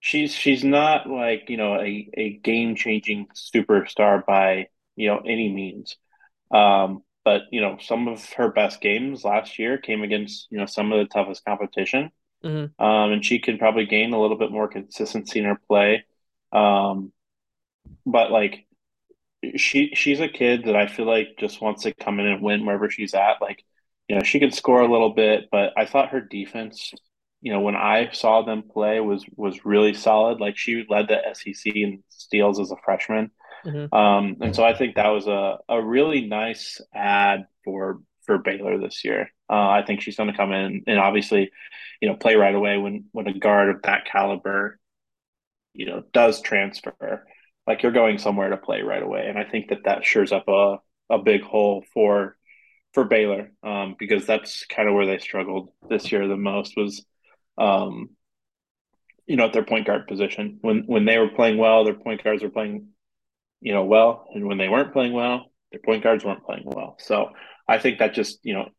[0.00, 5.52] she's she's not like you know a, a game changing superstar by you know any
[5.52, 5.96] means.
[6.50, 10.66] Um, but you know some of her best games last year came against you know
[10.66, 12.10] some of the toughest competition.
[12.44, 12.84] Mm-hmm.
[12.84, 16.04] um, and she can probably gain a little bit more consistency in her play.
[16.52, 17.12] Um,
[18.04, 18.66] but like
[19.56, 22.64] she she's a kid that I feel like just wants to come in and win
[22.64, 23.40] wherever she's at.
[23.40, 23.64] Like
[24.08, 26.92] you know she can score a little bit but I thought her defense
[27.46, 30.40] you know, when I saw them play was was really solid.
[30.40, 33.30] Like she led the SEC in steals as a freshman.
[33.64, 33.94] Mm-hmm.
[33.94, 38.78] Um, and so I think that was a, a really nice add for for Baylor
[38.78, 39.30] this year.
[39.48, 41.50] Uh, I think she's going to come in and obviously,
[42.00, 44.78] you know, play right away when when a guard of that caliber,
[45.72, 47.26] you know, does transfer.
[47.66, 50.48] Like you're going somewhere to play right away, and I think that that shores up
[50.48, 50.78] a
[51.10, 52.35] a big hole for
[52.96, 57.04] for Baylor um, because that's kind of where they struggled this year the most was
[57.58, 58.08] um,
[59.26, 60.56] you know, at their point guard position.
[60.62, 62.88] When when they were playing well, their point guards were playing,
[63.60, 66.96] you know, well, and when they weren't playing well, their point guards weren't playing well.
[66.98, 67.32] So
[67.68, 68.70] I think that just you know,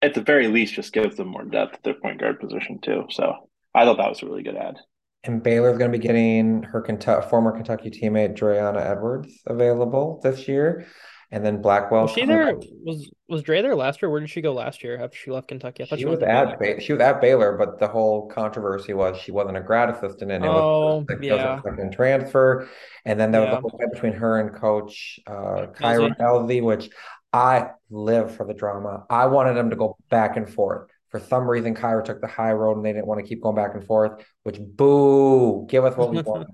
[0.00, 3.04] at the very least, just gives them more depth at their point guard position too.
[3.10, 4.76] So I thought that was a really good add.
[5.24, 10.48] And Baylor's going to be getting her Kentucky, former Kentucky teammate Dre'Una Edwards available this
[10.48, 10.86] year.
[11.32, 12.02] And then Blackwell.
[12.02, 12.54] Was she there?
[12.84, 14.10] Was was Dre there last year?
[14.10, 15.82] Where did she go last year after she left Kentucky?
[15.82, 18.92] I thought she, she was at ba- she was at Baylor, but the whole controversy
[18.92, 21.58] was she wasn't a grad assistant, and it oh, was, like, yeah.
[21.58, 22.68] a second transfer.
[23.06, 23.48] And then there yeah.
[23.48, 26.90] was a whole fight between her and Coach uh, Kyra Elzy, which
[27.32, 29.06] I live for the drama.
[29.08, 30.90] I wanted them to go back and forth.
[31.08, 33.56] For some reason, Kyra took the high road, and they didn't want to keep going
[33.56, 34.22] back and forth.
[34.42, 36.48] Which boo, give us what we want.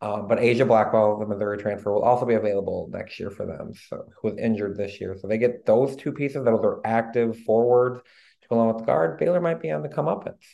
[0.00, 3.72] Um, but Aijha Blackwell, the Missouri transfer, will also be available next year for them.
[3.88, 5.16] So who was injured this year.
[5.20, 6.44] So they get those two pieces.
[6.44, 8.00] Those are active forwards
[8.42, 9.18] to go along with the guard.
[9.18, 10.44] Baylor might be on the comeuppance.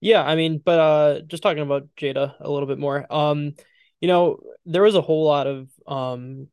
[0.00, 3.04] Yeah, I mean, but uh just talking about Jada a little bit more.
[3.12, 3.54] Um,
[4.00, 6.46] you know, there was a whole lot of um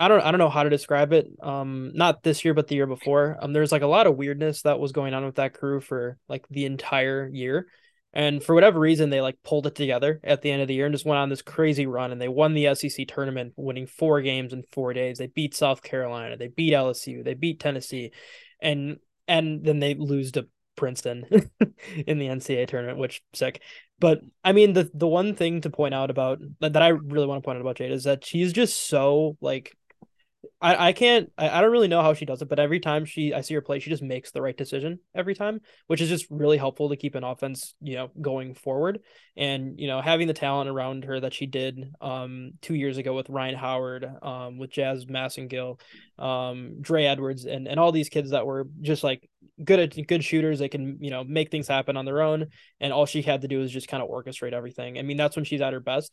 [0.00, 1.28] I don't I don't know how to describe it.
[1.42, 3.36] Um, not this year, but the year before.
[3.40, 6.18] Um, there's like a lot of weirdness that was going on with that crew for
[6.28, 7.68] like the entire year.
[8.12, 10.86] And for whatever reason, they like pulled it together at the end of the year
[10.86, 12.10] and just went on this crazy run.
[12.10, 15.18] And they won the SEC tournament, winning four games in four days.
[15.18, 18.12] They beat South Carolina, they beat LSU, they beat Tennessee,
[18.60, 21.26] and and then they lose to Princeton
[22.06, 23.60] in the NCAA tournament, which sick.
[23.98, 27.42] But I mean, the the one thing to point out about that I really want
[27.42, 29.76] to point out about Jade is that she's just so like
[30.60, 33.04] I, I can't I, I don't really know how she does it, but every time
[33.04, 36.08] she I see her play, she just makes the right decision every time, which is
[36.08, 39.00] just really helpful to keep an offense, you know, going forward.
[39.36, 43.14] And, you know, having the talent around her that she did um two years ago
[43.14, 45.80] with Rhyne Howard, um, with Jazz Massengill,
[46.18, 49.28] um, Dre Edwards, and and all these kids that were just like
[49.62, 52.46] good at good shooters, they can, you know, make things happen on their own.
[52.80, 54.98] And all she had to do is just kind of orchestrate everything.
[54.98, 56.12] I mean, that's when she's at her best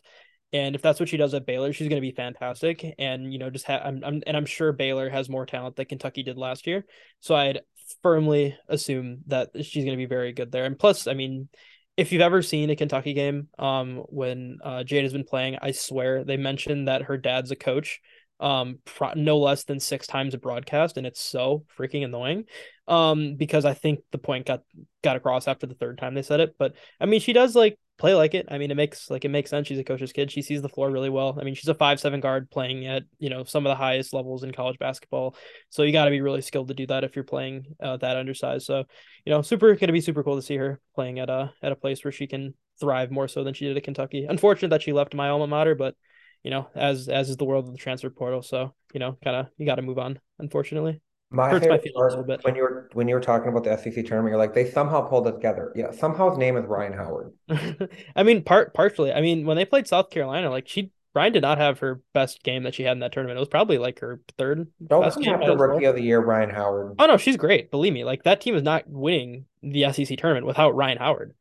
[0.55, 2.95] And if that's what she does at Baylor, she's going to be fantastic.
[2.97, 5.85] And you know, just have I'm, I'm and I'm sure Baylor has more talent than
[5.85, 6.85] Kentucky did last year.
[7.19, 7.59] So I'd
[8.01, 10.63] firmly assume that she's going to be very good there.
[10.63, 11.49] And plus, I mean,
[11.97, 15.71] if you've ever seen a Kentucky game, um, when uh, Jade has been playing, I
[15.71, 17.99] swear they mentioned that her dad's a coach,
[18.39, 22.45] um, pro- no less than six times a broadcast, and it's so freaking annoying.
[22.87, 24.61] Um, because I think the point got
[25.03, 26.55] got across after the third time they said it.
[26.59, 28.47] But I mean, she does like play like it.
[28.49, 29.67] I mean, it makes like it makes sense.
[29.67, 30.31] She's a coach's kid.
[30.31, 31.37] She sees the floor really well.
[31.39, 34.13] I mean, she's a five seven guard playing at you know some of the highest
[34.13, 35.35] levels in college basketball.
[35.69, 38.17] So you got to be really skilled to do that if you're playing uh, that
[38.17, 38.65] undersized.
[38.65, 38.83] So
[39.25, 41.71] you know, super going to be super cool to see her playing at a at
[41.71, 44.25] a place where she can thrive more so than she did at Kentucky.
[44.25, 45.95] Unfortunate that she left my alma mater, but
[46.43, 48.41] you know, as as is the world of the transfer portal.
[48.41, 50.19] So you know, kind of you got to move on.
[50.39, 51.01] Unfortunately.
[51.31, 52.43] My Hurts favorite my part bit.
[52.43, 55.01] when you were when you were talking about the SEC tournament, you're like they somehow
[55.01, 55.73] pulled it together.
[55.75, 57.33] Yeah, somehow his name is Rhyne Howard.
[58.15, 59.11] I mean, part partially.
[59.11, 62.43] I mean, when they played South Carolina, like she Rhyne did not have her best
[62.43, 63.37] game that she had in that tournament.
[63.37, 64.67] It was probably like her third.
[64.85, 65.91] Don't best game the rookie well.
[65.91, 66.95] of the year, Rhyne Howard.
[66.99, 67.71] Oh no, she's great.
[67.71, 71.33] Believe me, like that team is not winning the SEC tournament without Rhyne Howard.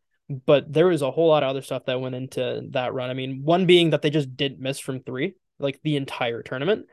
[0.46, 3.10] But there was a whole lot of other stuff that went into that run.
[3.10, 6.86] I mean, one being that they just didn't miss from three like the entire tournament.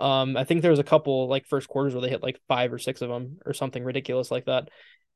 [0.00, 2.72] Um, I think there was a couple like first quarters where they hit like five
[2.72, 4.70] or six of them or something ridiculous like that,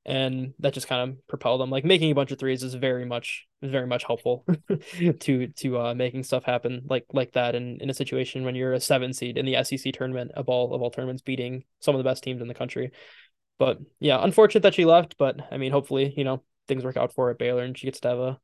[0.05, 1.71] and that just kind of propelled them.
[1.71, 4.45] Like making a bunch of threes is very much very much helpful
[5.21, 8.75] to to uh, making stuff happen like like that in in a situation when you're
[8.75, 11.99] a seven seed in the SEC tournament of all of all tournaments, beating some of
[11.99, 12.91] the best teams in the country.
[13.59, 15.17] But yeah, unfortunate that she left.
[15.19, 17.87] But I mean, hopefully, you know, things work out for her at Baylor and she
[17.87, 18.39] gets to have a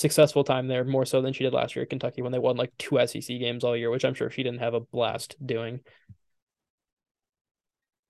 [0.00, 2.56] successful time there, more so than she did last year at Kentucky when they won
[2.56, 5.80] like two SEC games all year, which I'm sure she didn't have a blast doing.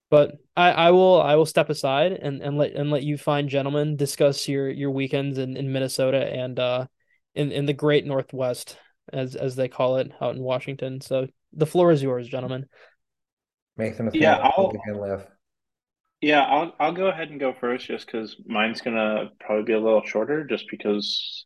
[0.08, 3.48] But I, I will I will step aside and, and let and let you fine
[3.48, 6.86] gentlemen discuss your your weekends in, in Minnesota and uh
[7.34, 8.76] in, in the great northwest
[9.12, 11.00] as as they call it out in Washington.
[11.00, 12.66] So the floor is yours, gentlemen.
[13.76, 15.26] Mason, yeah, I'll live.
[16.20, 19.80] Yeah, I'll I'll go ahead and go first just because mine's gonna probably be a
[19.80, 21.44] little shorter just because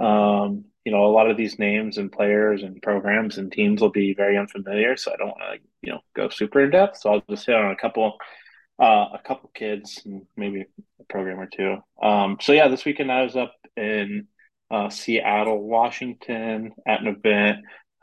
[0.00, 3.90] um, you know, a lot of these names and players and programs and teams will
[3.90, 6.98] be very unfamiliar, so I don't want to, you know, go super in depth.
[6.98, 8.16] So I'll just hit on a couple,
[8.78, 10.64] uh, a couple kids and maybe
[10.98, 11.76] a program or two.
[12.02, 14.28] Um, so yeah, this weekend I was up in
[14.70, 17.58] uh, Seattle, Washington, at an event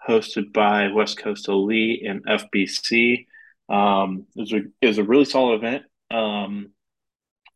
[0.08, 3.26] hosted by West Coast Elite and FBC.
[3.70, 5.84] Um, it was a it was a really solid event.
[6.12, 6.70] Um,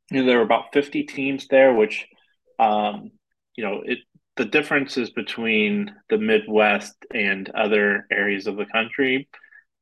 [0.09, 2.07] you know, there were about fifty teams there, which
[2.59, 3.11] um,
[3.55, 3.99] you know, it
[4.37, 9.27] the differences between the Midwest and other areas of the country,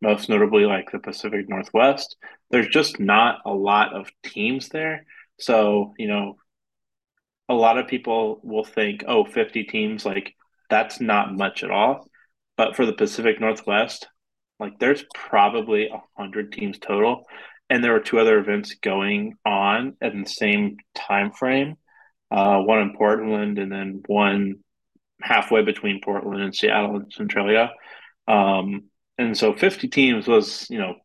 [0.02, 2.18] most notably like the Pacific Northwest,
[2.52, 5.06] there's just not a lot of teams there.
[5.40, 6.38] So, you know,
[7.48, 10.34] a lot of people will think, oh, 50 teams, like
[10.70, 12.08] that's not much at all.
[12.58, 14.08] But for the Pacific Northwest,
[14.60, 17.26] like there's probably a hundred teams total.
[17.70, 21.78] And there were two other events going on in the same time frame
[22.32, 24.56] uh, one in Portland, and then one
[25.22, 27.72] halfway between Portland and Seattle and Centralia.
[28.28, 28.84] Um,
[29.18, 30.96] and so 50 teams was, you know,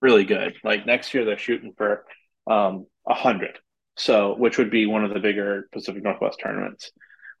[0.00, 0.54] really good.
[0.62, 2.04] Like next year, they're shooting for
[2.46, 3.58] um, 100.
[3.96, 6.90] So, which would be one of the bigger Pacific Northwest tournaments.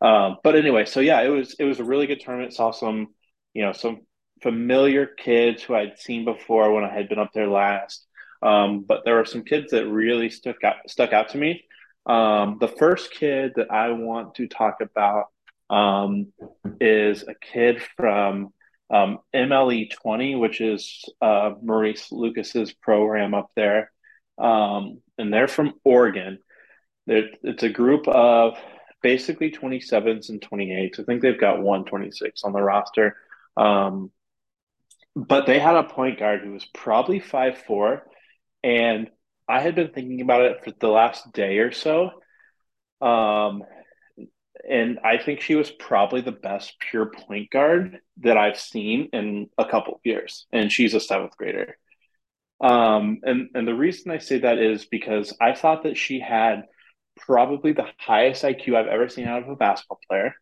[0.00, 2.52] Um, but anyway, so yeah, it was it was a really good tournament.
[2.52, 3.08] Saw some,
[3.54, 4.00] you know, some
[4.42, 8.06] familiar kids who I'd seen before when I had been up there last.
[8.42, 11.64] Um, but there were some kids that really stuck out stuck out to me.
[12.06, 15.26] Um, the first kid that I want to talk about
[15.70, 16.32] um,
[16.80, 18.52] is a kid from
[18.90, 23.90] um, MLE 20, which is uh, Maurice Lucas's program up there.
[24.38, 26.38] Um, and they're from Oregon.
[27.06, 28.58] They're, it's a group of
[29.02, 31.00] basically 27s and 28s.
[31.00, 33.16] I think they've got 126 on the roster.
[33.56, 34.10] Um,
[35.14, 38.02] but they had a point guard who was probably five four,
[38.62, 39.10] and
[39.48, 42.10] I had been thinking about it for the last day or so.
[43.00, 43.64] Um,
[44.68, 49.48] and I think she was probably the best pure point guard that I've seen in
[49.58, 50.46] a couple of years.
[50.52, 51.76] And she's a seventh grader.
[52.60, 56.62] Um, and, and the reason I say that is because I thought that she had
[57.16, 60.34] probably the highest IQ I've ever seen out of a basketball player.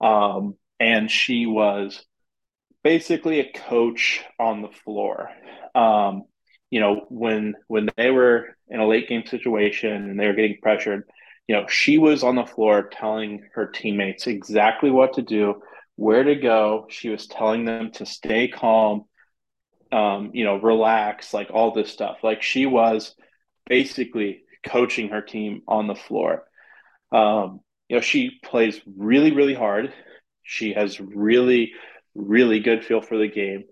[0.00, 2.04] Um, and she was
[2.82, 5.30] basically a coach on the floor.
[5.74, 6.24] Um,
[6.70, 10.58] you know, when when they were in a late game situation and they were getting
[10.62, 11.04] pressured,
[11.48, 15.62] you know, she was on the floor telling her teammates exactly what to do,
[15.96, 16.86] where to go.
[16.88, 19.04] She was telling them to stay calm,
[19.92, 22.18] um, you know, relax, like all this stuff.
[22.22, 23.14] Like she was
[23.66, 26.44] basically coaching her team on the floor.
[27.12, 29.92] Um, you know, she plays really, really hard.
[30.44, 31.72] She has really
[32.14, 33.64] really good feel for the game.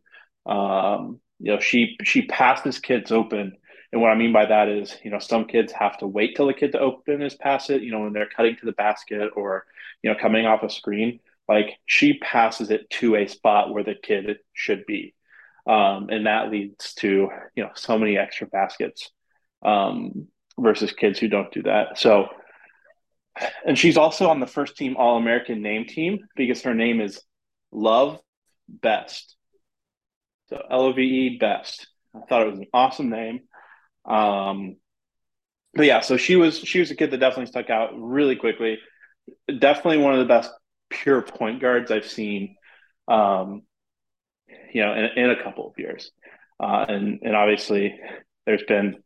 [0.46, 3.56] Um, you know, she she passes kids open.
[3.90, 6.46] And what I mean by that is, you know, some kids have to wait till
[6.46, 9.30] the kid to open is pass it, you know, when they're cutting to the basket
[9.34, 9.64] or,
[10.02, 11.20] you know, coming off a screen.
[11.48, 15.14] Like she passes it to a spot where the kid should be.
[15.66, 19.10] Um, and that leads to, you know, so many extra baskets
[19.62, 20.28] um,
[20.58, 21.98] versus kids who don't do that.
[21.98, 22.28] So,
[23.64, 27.20] and she's also on the first team All American name team because her name is
[27.72, 28.18] Love
[28.68, 29.36] Best.
[30.48, 31.86] So L O V E Best.
[32.14, 33.40] I thought it was an awesome name.
[34.04, 34.76] Um,
[35.74, 38.78] but yeah, so she was she was a kid that definitely stuck out really quickly.
[39.46, 40.50] Definitely one of the best
[40.90, 42.56] pure point guards I've seen.
[43.06, 43.62] Um,
[44.72, 46.10] you know, in, in a couple of years,
[46.60, 47.98] uh, and and obviously
[48.46, 49.02] there's been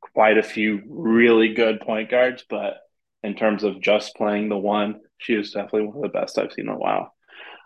[0.00, 2.78] quite a few really good point guards, but
[3.22, 6.52] in terms of just playing the one, she was definitely one of the best I've
[6.52, 7.14] seen in a while.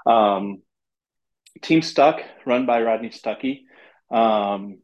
[0.06, 0.62] Um,
[1.62, 3.62] Team Stuck, run by Rodney Stuckey.
[4.10, 4.78] Um,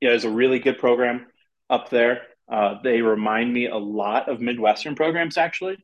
[0.00, 1.26] yeah, it's a really good program
[1.68, 2.22] up there.
[2.50, 5.76] Uh, they remind me a lot of Midwestern programs, actually,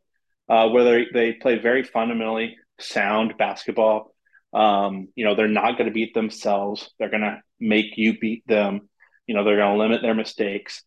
[0.49, 4.15] uh, where they, they play very fundamentally sound basketball.
[4.53, 6.91] Um, you know, they're not going to beat themselves.
[6.99, 8.89] They're going to make you beat them.
[9.27, 10.83] You know, they're going to limit their mistakes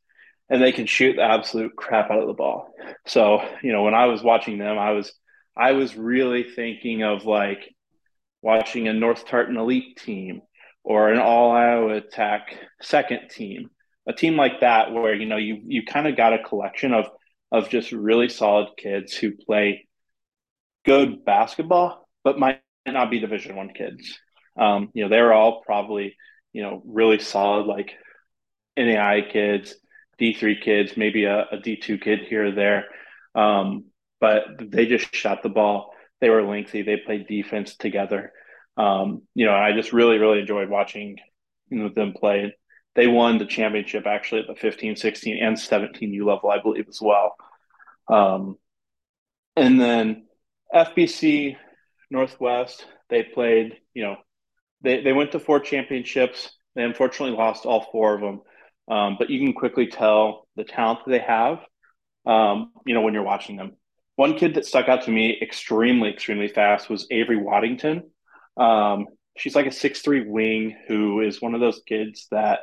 [0.49, 2.73] and they can shoot the absolute crap out of the ball.
[3.05, 5.13] So, you know, when I was watching them, I was
[5.55, 7.75] I was really thinking of like
[8.41, 10.41] watching a North Tartan elite team
[10.83, 13.69] or an all Iowa attack second team,
[14.07, 17.09] a team like that where you know you you kind of got a collection of
[17.51, 19.87] of just really solid kids who play
[20.85, 24.19] good basketball, but might not be Division One kids.
[24.57, 26.15] Um, you know, they're all probably
[26.53, 27.93] you know really solid like
[28.77, 29.75] NAI kids,
[30.17, 32.85] D three kids, maybe a a D two kid here or there.
[33.35, 33.85] Um,
[34.19, 36.81] but they just shot the ball they were lengthy.
[36.81, 38.31] They played defense together.
[38.77, 41.17] Um, you know, I just really, really enjoyed watching
[41.69, 42.55] you know, them play.
[42.95, 46.87] They won the championship actually at the 15, 16, and 17 U level, I believe,
[46.87, 47.35] as well.
[48.07, 48.57] Um,
[49.55, 50.27] and then
[50.73, 51.55] FBC
[52.09, 54.17] Northwest, they played, you know,
[54.81, 56.51] they, they went to four championships.
[56.75, 58.41] They unfortunately lost all four of them.
[58.89, 61.59] Um, but you can quickly tell the talent that they have,
[62.25, 63.73] um, you know, when you're watching them.
[64.19, 68.11] One kid that stuck out to me extremely, extremely fast was Avery Waddington.
[68.57, 69.07] Um,
[69.37, 72.59] she's like a six-three wing who is one of those kids that,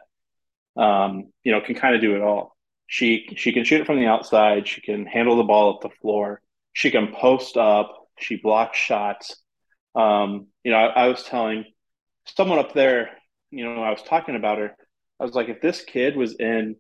[0.77, 2.55] um, you know, can kind of do it all.
[2.89, 4.69] She she can shoot it from the outside.
[4.69, 6.43] She can handle the ball up the floor.
[6.75, 8.07] She can post up.
[8.19, 9.43] She blocks shots.
[9.95, 11.65] Um, you know, I, I was telling
[12.37, 13.13] someone up there,
[13.51, 14.77] you know, I was talking about her.
[15.19, 16.77] I was like, if this kid was in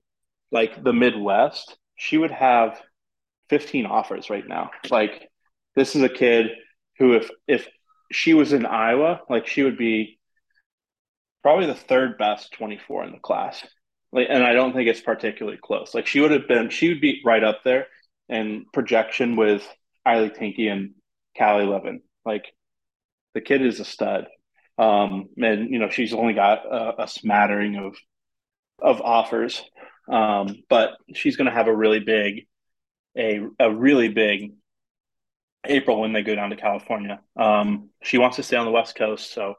[0.52, 2.78] like the Midwest, she would have
[3.48, 4.70] 15 offers right now.
[4.90, 5.28] Like
[5.74, 6.48] this is a kid
[6.98, 7.68] who if if
[8.12, 10.18] she was in Iowa, like she would be
[11.42, 13.64] probably the third best 24 in the class.
[14.12, 15.94] Like and I don't think it's particularly close.
[15.94, 17.86] Like she would have been she would be right up there
[18.28, 19.66] in projection with
[20.06, 20.94] Eiley Tinky and
[21.36, 22.02] Callie Levin.
[22.24, 22.46] Like
[23.34, 24.26] the kid is a stud.
[24.78, 27.96] Um, and you know she's only got a, a smattering of
[28.80, 29.62] of offers,
[30.10, 32.46] um, but she's going to have a really big
[33.16, 34.52] a a really big
[35.64, 37.20] April when they go down to California.
[37.36, 39.54] Um, she wants to stay on the West Coast, so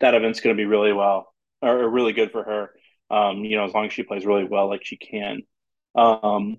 [0.00, 2.70] that event's going to be really well or, really good for her.
[3.10, 5.42] Um, you know, as long as she plays really well, like she can.
[5.94, 6.58] Um,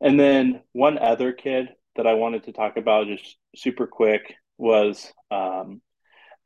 [0.00, 5.12] and then one other kid that I wanted to talk about just super quick was
[5.30, 5.82] um,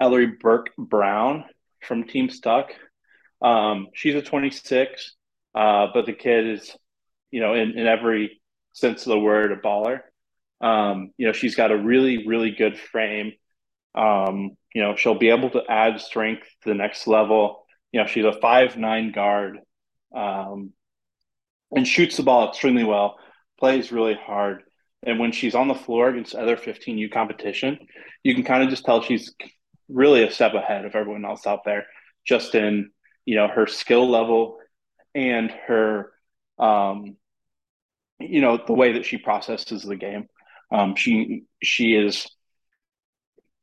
[0.00, 1.44] Ellery Burke Brown
[1.82, 2.72] from Team Stuck.
[3.40, 5.14] Um, she's a 26,
[5.55, 6.76] uh, but the kid is,
[7.30, 8.40] you know, in, in every
[8.75, 10.01] sense of the word, a baller.
[10.61, 13.33] Um, you know, she's got a really, really good frame.
[13.95, 17.64] Um, you know, she'll be able to add strength to the next level.
[17.93, 19.61] You know, she's a five nine guard,
[20.14, 20.72] um,
[21.70, 23.16] and shoots the ball extremely well.
[23.59, 24.64] Plays really hard,
[25.05, 27.79] and when she's on the floor against other 15U competition,
[28.25, 29.33] you can kind of just tell she's
[29.89, 31.87] really a step ahead of everyone else out there,
[32.27, 32.91] just in
[33.25, 34.59] you know her skill level
[35.14, 36.11] and her
[36.59, 37.16] um,
[38.20, 40.26] you know the way that she processes the game.
[40.70, 42.26] Um, she she is,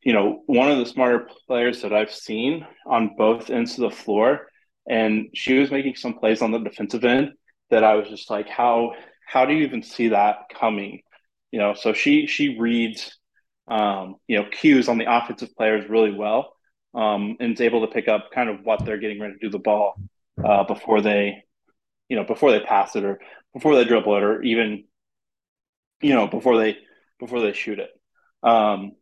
[0.03, 3.95] you know, one of the smarter players that I've seen on both ends of the
[3.95, 4.47] floor,
[4.87, 7.33] and she was making some plays on the defensive end
[7.69, 8.93] that I was just like, how
[9.27, 11.01] how do you even see that coming?
[11.51, 13.17] You know, so she she reads,
[13.67, 16.53] um, you know, cues on the offensive players really well,
[16.93, 19.49] um, and is able to pick up kind of what they're getting ready to do
[19.49, 19.95] the ball
[20.43, 21.43] uh, before they,
[22.09, 23.19] you know, before they pass it or
[23.53, 24.85] before they dribble it or even
[26.01, 26.77] you know before they
[27.19, 27.89] before they shoot it
[28.43, 28.93] um,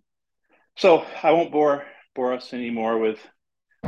[0.76, 1.84] so i won't bore
[2.16, 3.20] bore us anymore with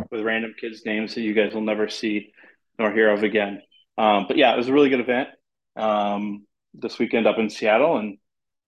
[0.09, 2.32] with random kids' names that you guys will never see
[2.80, 3.62] nor hear of again.
[3.97, 5.30] Um, but yeah, it was a really good event
[5.76, 8.18] um, this weekend up in Seattle, and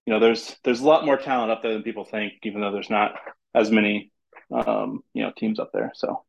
[0.06, 2.72] you know, there's there's a lot more talent up there than people think, even though
[2.72, 3.14] there's not
[3.54, 4.12] as many
[4.52, 5.92] um, you know teams up there.
[5.94, 6.24] So,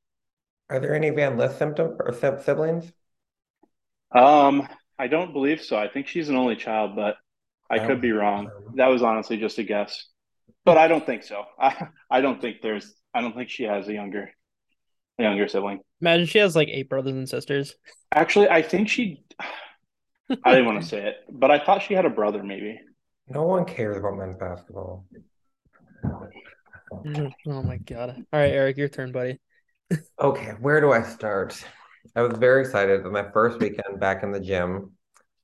[0.70, 2.91] are there any Van Lith symptom or siblings?
[4.13, 4.68] Um,
[4.98, 5.78] I don't believe so.
[5.78, 7.18] I think she's an only child, but
[7.70, 8.50] I could be wrong.
[8.76, 10.08] That was honestly just a guess,
[10.64, 11.43] but I don't think so.
[11.60, 12.93] I I don't think there's.
[13.14, 14.30] I don't think she has a younger,
[15.20, 15.80] a younger sibling.
[16.02, 17.76] Imagine she has like eight brothers and sisters.
[18.14, 19.24] Actually, I think she.
[20.43, 22.80] I didn't want to say it, but I thought she had a brother, maybe.
[23.28, 25.06] No one cares about men's basketball.
[26.91, 27.52] Mm-hmm.
[27.52, 28.24] Oh my god!
[28.32, 29.39] All right, Eric, your turn, buddy.
[30.20, 31.64] okay, where do I start?
[32.16, 33.06] I was very excited.
[33.06, 34.91] On my first weekend back in the gym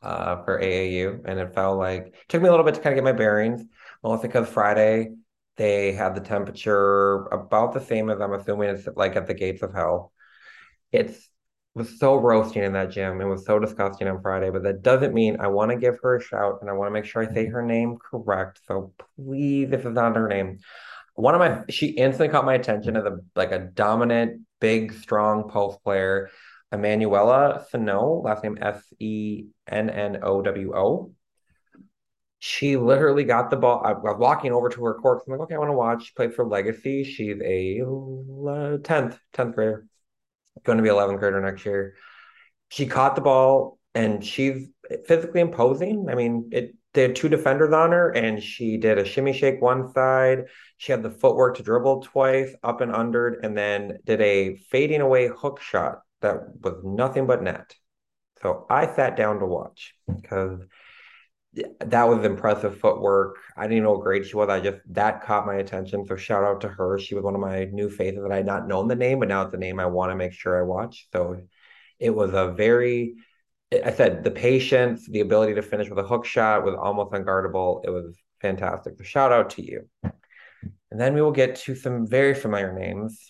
[0.02, 2.94] uh, for AAU, and it felt like it took me a little bit to kind
[2.94, 3.64] of get my bearings.
[4.04, 5.12] Mostly because Friday
[5.58, 9.62] they had the temperature about the same as I'm assuming it's like at the gates
[9.62, 10.12] of hell.
[10.92, 11.30] It's
[11.74, 13.22] was so roasting in that gym.
[13.22, 16.18] It was so disgusting on Friday, but that doesn't mean I want to give her
[16.18, 18.60] a shout and I want to make sure I say her name correct.
[18.68, 20.60] So please, if it's not her name,
[21.16, 25.50] one of my she instantly caught my attention as a like a dominant, big, strong
[25.50, 26.30] post player.
[26.72, 31.14] Emanuela Senow, last name S E N N O W O.
[32.40, 33.84] She literally got the ball.
[33.86, 35.22] I was walking over to her court.
[35.28, 36.06] I'm like, okay, I want to watch.
[36.06, 37.04] She played for Legacy.
[37.04, 39.86] She's a 10th, 10th grader
[40.64, 41.96] going to be 11th grader next year.
[42.70, 44.68] She caught the ball and she's
[45.06, 46.08] physically imposing.
[46.10, 49.62] I mean, it they had two defenders on her and she did a shimmy shake
[49.62, 50.46] one side.
[50.76, 55.00] She had the footwork to dribble twice, up and under, and then did a fading
[55.00, 57.76] away hook shot that was nothing but net.
[58.42, 60.62] So I sat down to watch because
[61.54, 63.38] that was impressive footwork.
[63.58, 64.50] I didn't know what grade she was.
[64.50, 66.06] I just that caught my attention.
[66.08, 66.98] So shout out to her.
[66.98, 69.28] She was one of my new faces that I had not known the name, but
[69.28, 71.08] now it's a name I want to make sure I watch.
[71.12, 71.42] So
[72.00, 73.16] it was a very
[73.72, 77.82] I said the patience, the ability to finish with a hook shot was almost unguardable.
[77.86, 78.98] It was fantastic.
[78.98, 79.88] So shout out to you.
[80.04, 83.30] And then we will get to some very familiar names.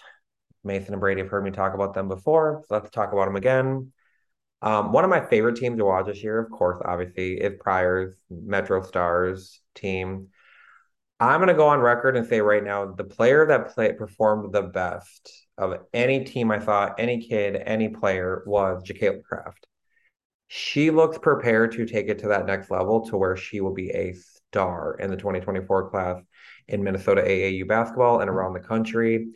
[0.64, 2.64] Mason and Brady have heard me talk about them before.
[2.68, 3.92] So let's talk about them again.
[4.62, 8.16] Um, one of my favorite teams to watch this year, of course, obviously, is Pryor's
[8.30, 10.28] Metro Stars team.
[11.20, 14.54] I'm going to go on record and say right now, the player that play, performed
[14.54, 19.68] the best of any team I saw, any kid, any player was Jacayla Craft.
[20.48, 23.90] She looks prepared to take it to that next level to where she will be
[23.92, 26.22] a star in the 2024 class
[26.68, 29.28] in Minnesota AAU basketball and around the country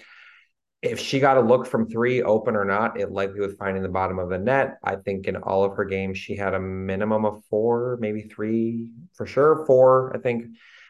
[0.85, 3.89] if she got a look from three open or not, it likely was finding the
[3.89, 4.77] bottom of the net.
[4.83, 8.91] I think in all of her games, she had a minimum of four, maybe three
[9.15, 10.45] for sure, four, I think,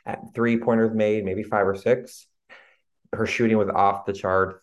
[0.05, 2.27] at three pointers made, maybe five or six.
[3.13, 4.61] Her shooting was off the chart.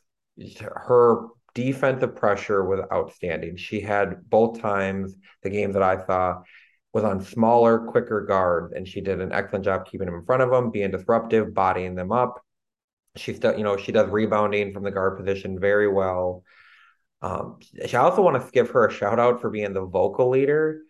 [0.61, 3.57] Her defensive pressure was outstanding.
[3.57, 6.43] She had both times the game that I saw
[6.93, 10.43] was on smaller, quicker guards, and she did an excellent job keeping them in front
[10.43, 12.43] of them, being disruptive, bodying them up
[13.17, 16.45] She's still, you know, she does rebounding from the guard position very well.
[17.21, 17.61] Um,
[17.93, 20.83] I also want to give her a shout out for being the vocal leader.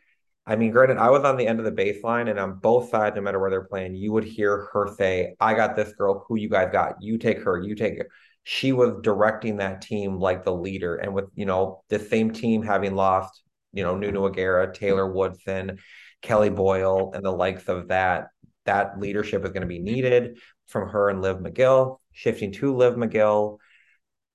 [0.47, 3.15] I mean, granted, I was on the end of the baseline, and on both sides,
[3.15, 6.25] no matter where they're playing, you would hear her say, "I got this girl.
[6.27, 6.97] Who you guys got?
[7.01, 7.61] You take her.
[7.61, 8.09] You take her."
[8.45, 12.63] She was directing that team like the leader, and with you know the same team
[12.63, 13.43] having lost,
[13.73, 15.79] you know, Nunu Agara, Taylor Woodson,
[16.23, 18.29] Kelly Boyle, and the likes of that,
[18.65, 22.95] that leadership is going to be needed from her and Liv McGill shifting to Liv
[22.95, 23.59] McGill.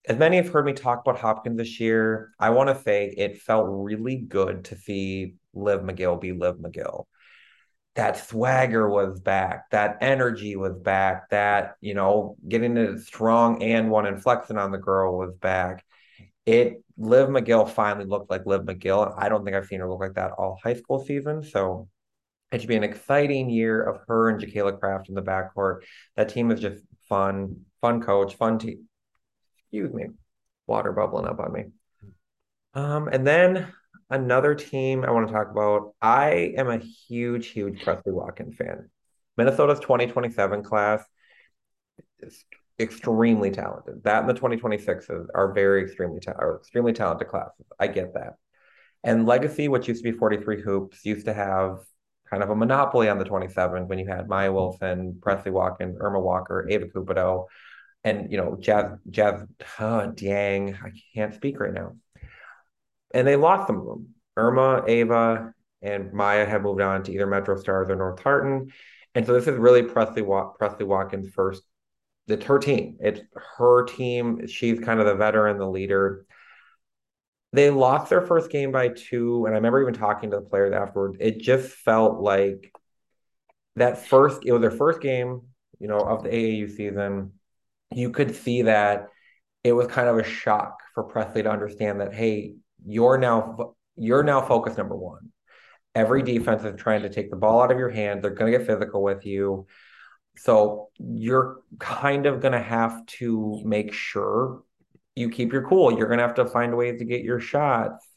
[0.08, 3.42] As many have heard me talk about Hopkins this year, I want to say it
[3.42, 7.06] felt really good to see Liv McGill be Liv McGill.
[7.96, 9.72] That swagger was back.
[9.72, 11.30] That energy was back.
[11.32, 15.84] That, you know, getting it strong and one and flexing on the girl was back.
[16.46, 19.14] It Liv McGill finally looked like Liv McGill.
[19.18, 21.44] I don't think I've seen her look like that all high school season.
[21.44, 21.90] So
[22.52, 25.82] it should be an exciting year of her and Jacayla Craft in the backcourt.
[26.16, 28.88] That team is just fun, fun coach, fun team.
[29.60, 30.06] Excuse me,
[30.66, 31.64] water bubbling up on me.
[32.74, 33.74] Um, and then
[34.10, 35.94] another team I want to talk about.
[36.02, 38.90] I am a huge, huge Presley Watkins fan.
[39.36, 41.04] Minnesota's 2027 class
[42.20, 42.44] is
[42.80, 44.04] extremely talented.
[44.04, 47.66] That and the 2026s are very extremely ta- are extremely talented classes.
[47.80, 48.36] I get that.
[49.04, 51.80] And Legacy, which used to be 43 hoops, used to have
[52.30, 56.20] kind of a monopoly on the 27 when you had Maya Wilson, Presley Watkins, Irma
[56.20, 57.46] Walker, Ava Cupido,
[58.08, 59.44] and you know, Jazz Jazz
[59.80, 61.96] oh, dang, I can't speak right now.
[63.14, 64.16] And they lost some of them.
[64.36, 68.72] Irma, Ava, and Maya have moved on to either Metro Stars or North Tartan.
[69.16, 70.24] And so this is really Presley
[70.58, 71.64] Presley Watkins' first
[72.28, 72.98] it's her team.
[73.00, 73.22] It's
[73.58, 74.48] her team.
[74.48, 76.26] She's kind of the veteran, the leader.
[77.54, 80.74] They lost their first game by two, and I remember even talking to the players
[80.74, 81.18] afterwards.
[81.22, 82.74] It just felt like
[83.78, 84.42] that first.
[84.46, 85.44] It was their first game,
[85.80, 87.32] you know, of the AAU season.
[87.92, 89.08] You could see that
[89.64, 94.24] it was kind of a shock for Presley to understand that hey, you're now you're
[94.24, 95.32] now focus number one.
[95.96, 98.24] Every defense is trying to take the ball out of your hand.
[98.24, 99.66] They're going to get physical with you.
[100.38, 104.62] So you're kind of going to have to make sure
[105.16, 105.98] you keep your cool.
[105.98, 108.08] You're going to have to find ways to get your shots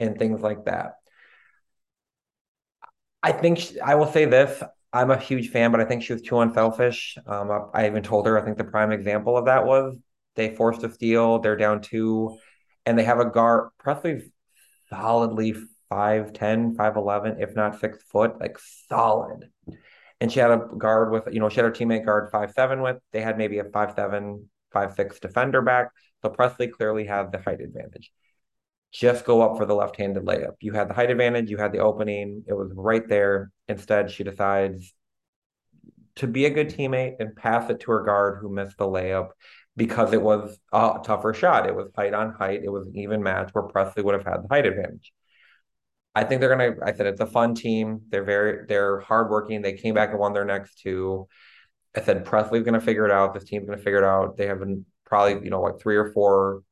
[0.00, 0.96] and things like that.
[3.22, 4.60] I think she, I will say this.
[4.92, 7.16] I'm a huge fan, but I think she was too unselfish.
[7.26, 9.96] Um, I even told her, I think the prime example of that was
[10.34, 11.38] they forced a steal.
[11.38, 12.38] They're down two,
[12.84, 13.70] and they have a guard.
[13.78, 14.24] Presley's
[14.90, 15.54] solidly
[15.88, 19.50] 5'10, 5'11, if not six foot, like solid.
[20.20, 22.82] And she had a guard with, you know, she had her teammate guard five seven
[22.82, 22.98] with.
[23.12, 25.88] They had maybe a five seven, five six defender back.
[26.22, 28.12] So Presley clearly had the height advantage.
[28.92, 30.54] Just go up for the left handed layup.
[30.60, 33.50] You had the height advantage, you had the opening, it was right there.
[33.68, 34.94] Instead, she decides
[36.16, 39.30] to be a good teammate and pass it to her guard who missed the layup
[39.76, 41.66] because it was a tougher shot.
[41.66, 42.62] It was height on height.
[42.62, 45.12] It was an even match where Presley would have had the height advantage.
[46.14, 46.76] I think they're gonna.
[46.84, 48.02] I said it's a fun team.
[48.10, 49.62] They're very they're hardworking.
[49.62, 51.26] They came back and won their next two.
[51.96, 53.32] I said Presley's gonna figure it out.
[53.32, 54.36] This team's gonna figure it out.
[54.36, 56.62] They have been probably you know like three or four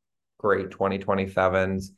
[0.41, 1.93] great 2027s.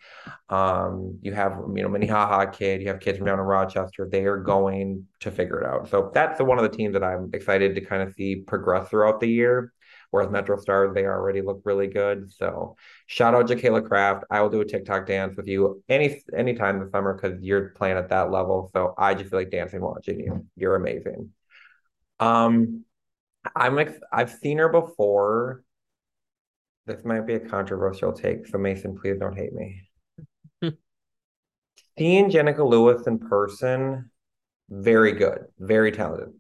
[0.49, 2.83] Um, you have you know Minnehaha kid.
[2.83, 4.09] You have kids from down in Rochester.
[4.11, 5.89] They are going to figure it out.
[5.89, 8.89] So that's the, one of the teams that I'm excited to kind of see progress
[8.89, 9.73] throughout the year.
[10.11, 12.31] Whereas Metro Stars, they already look really good.
[12.31, 12.77] So
[13.07, 14.25] shout out Jakayla Craft.
[14.31, 17.97] I will do a TikTok dance with you any anytime this summer because you're playing
[17.97, 18.69] at that level.
[18.75, 20.47] So I just feel like dancing watching you.
[20.57, 21.31] You're amazing.
[22.21, 22.85] Um,
[23.57, 25.63] I'm ex- I've seen her before.
[26.87, 29.89] This might be a controversial take, so Mason, please don't hate me.
[31.99, 34.11] Seeing Jenica Lewis in person,
[34.69, 36.33] very good, very talented.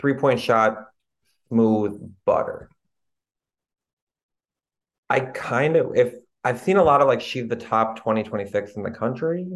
[0.00, 0.86] Three point shot,
[1.48, 2.70] smooth butter.
[5.10, 6.14] I kind of if
[6.44, 9.46] I've seen a lot of like she's the top 2026 in the country.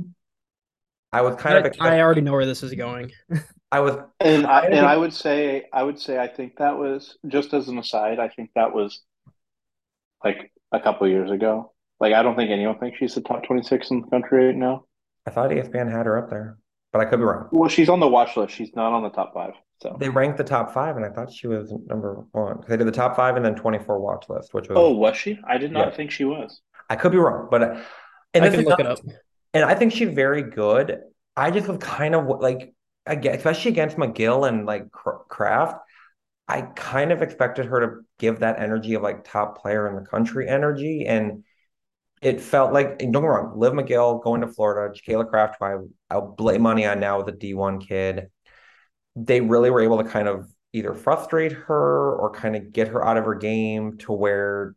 [1.13, 3.13] I was kind I, of I already know where this is going.
[3.73, 7.17] I was and I and I would say I would say I think that was
[7.29, 9.03] just as an aside, I think that was
[10.25, 11.73] like a couple years ago.
[12.01, 14.85] Like I don't think anyone thinks she's the top 26 in the country right now.
[15.27, 16.59] I thought ESPN had her up there,
[16.93, 17.49] but I could be wrong.
[17.53, 18.55] Well, she's on the watch list.
[18.55, 19.53] She's not on the top five.
[19.81, 22.61] So they ranked the top five, and I thought she was number one.
[22.69, 25.39] They did the top five and then 24 watch list, which was oh, was she?
[25.47, 25.97] I did not Yeah.
[25.97, 26.61] think she was.
[26.91, 27.81] I could be wrong, but uh,
[28.35, 28.99] and I can look not- it up.
[29.55, 30.99] and I think she's very good.
[31.37, 32.75] I just was kind of like
[33.07, 35.77] again, especially against McGill and like Cr- Kraft.
[36.53, 40.03] I kind of expected her to give that energy of like top player in the
[40.03, 41.45] country energy, and
[42.21, 43.59] it felt like don't get me wrong.
[43.59, 45.77] Liv McGill going to Florida, Kayla Kraft, who I
[46.11, 48.27] I'll blame money on now with a D one kid.
[49.17, 53.03] They really were able to kind of either frustrate her or kind of get her
[53.03, 54.75] out of her game to where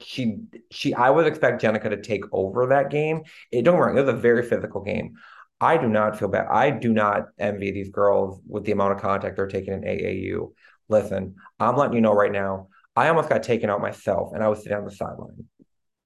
[0.00, 3.22] she she I would expect Jenica to take over that game.
[3.50, 5.14] It don't get me wrong, it was a very physical game.
[5.58, 6.48] I do not feel bad.
[6.50, 10.52] I do not envy these girls with the amount of contact they're taking in AAU.
[10.88, 14.48] Listen, I'm letting you know right now, I almost got taken out myself and I
[14.48, 15.44] was sitting on the sideline.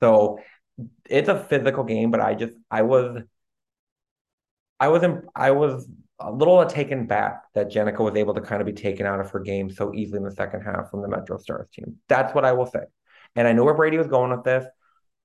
[0.01, 0.39] So
[1.09, 3.23] it's a physical game, but I just I was
[4.81, 5.89] I was in, I was
[6.21, 9.31] a little taken back that Jenica was able to kind of be taken out of
[9.31, 11.97] her game so easily in the second half from the Metro Stars team.
[12.09, 12.81] That's what I will say.
[13.37, 14.67] And I know where Brady was going with this.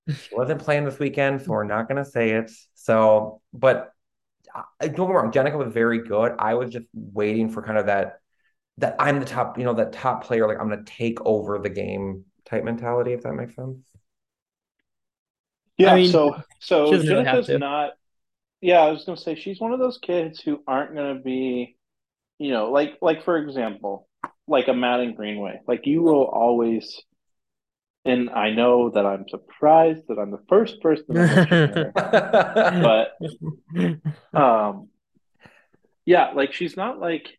[0.09, 2.51] She wasn't playing this weekend, so we're not going to say it.
[2.73, 3.91] So, but
[4.53, 6.33] uh, don't get me wrong, Jenica was very good.
[6.37, 8.19] I was just waiting for kind of that
[8.77, 11.59] that I'm the top, you know, that top player, like I'm going to take over
[11.59, 13.77] the game type mentality, if that makes sense.
[15.77, 17.59] Yeah, I mean, so so she doesn't really have Jenica's to.
[17.59, 17.91] not.
[18.61, 21.75] Yeah, I was gonna say she's one of those kids who aren't gonna be,
[22.37, 24.07] you know, like like for example,
[24.47, 25.61] like a Maddyn Greenway.
[25.67, 27.01] Like you will always,
[28.05, 31.91] and I know that I'm surprised that I'm the first person to
[34.33, 34.89] but um,
[36.05, 37.37] yeah, like she's not like,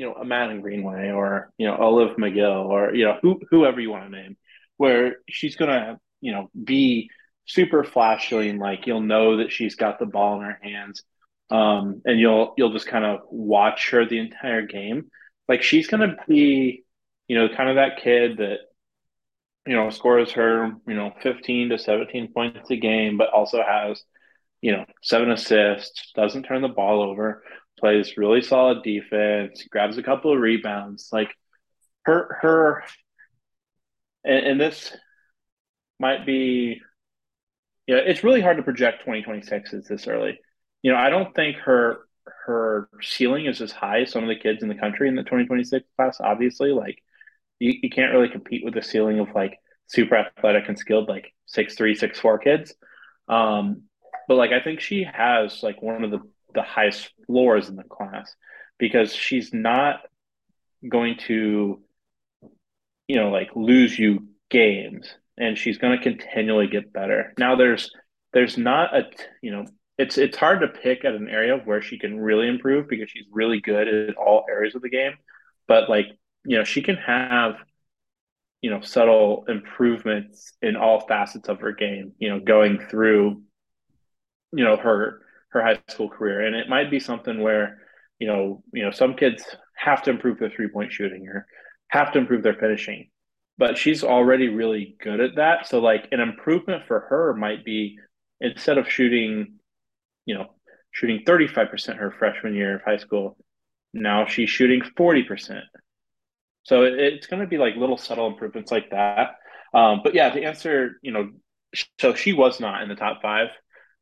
[0.00, 3.78] you know, a Maddyn Greenway or you know Olive McGill or you know who whoever
[3.80, 4.38] you want to name,
[4.78, 7.10] where she's gonna you know be
[7.44, 11.02] super flashy and like you'll know that she's got the ball in her hands,
[11.50, 15.10] um, and you'll you'll just kind of watch her the entire game.
[15.48, 16.82] Like she's gonna be,
[17.28, 18.60] you know, kind of that kid that
[19.66, 24.02] you know scores her you know 15 to 17 points a game, but also has
[24.62, 27.42] you know seven assists, doesn't turn the ball over
[27.80, 31.08] plays really solid defense, grabs a couple of rebounds.
[31.12, 31.34] Like
[32.04, 32.84] her her
[34.24, 34.94] and, and this
[35.98, 36.80] might be,
[37.86, 40.38] yeah, it's really hard to project 2026 as this early.
[40.82, 42.00] You know, I don't think her
[42.46, 45.22] her ceiling is as high as some of the kids in the country in the
[45.22, 46.18] 2026 class.
[46.20, 47.02] Obviously, like
[47.58, 51.32] you, you can't really compete with the ceiling of like super athletic and skilled like
[51.46, 52.74] six three six four kids.
[53.28, 53.82] Um,
[54.28, 56.20] but like I think she has like one of the
[56.54, 58.34] the highest floors in the class
[58.78, 60.00] because she's not
[60.88, 61.80] going to
[63.06, 67.32] you know like lose you games and she's going to continually get better.
[67.38, 67.90] Now there's
[68.32, 69.10] there's not a
[69.42, 69.66] you know
[69.98, 73.26] it's it's hard to pick at an area where she can really improve because she's
[73.30, 75.12] really good at all areas of the game.
[75.68, 76.06] But like,
[76.44, 77.56] you know, she can have
[78.62, 83.42] you know subtle improvements in all facets of her game, you know, going through
[84.52, 85.20] you know her
[85.50, 86.40] her high school career.
[86.40, 87.78] And it might be something where,
[88.18, 89.44] you know, you know, some kids
[89.76, 91.46] have to improve their three-point shooting or
[91.88, 93.08] have to improve their finishing.
[93.58, 95.66] But she's already really good at that.
[95.68, 97.98] So like an improvement for her might be
[98.40, 99.60] instead of shooting
[100.30, 100.46] you know,
[100.92, 103.36] shooting 35% her freshman year of high school.
[103.92, 105.60] Now she's shooting 40%.
[106.62, 109.32] So it, it's going to be like little subtle improvements like that.
[109.74, 111.30] Um, but yeah, to answer, you know,
[111.98, 113.48] so she was not in the top five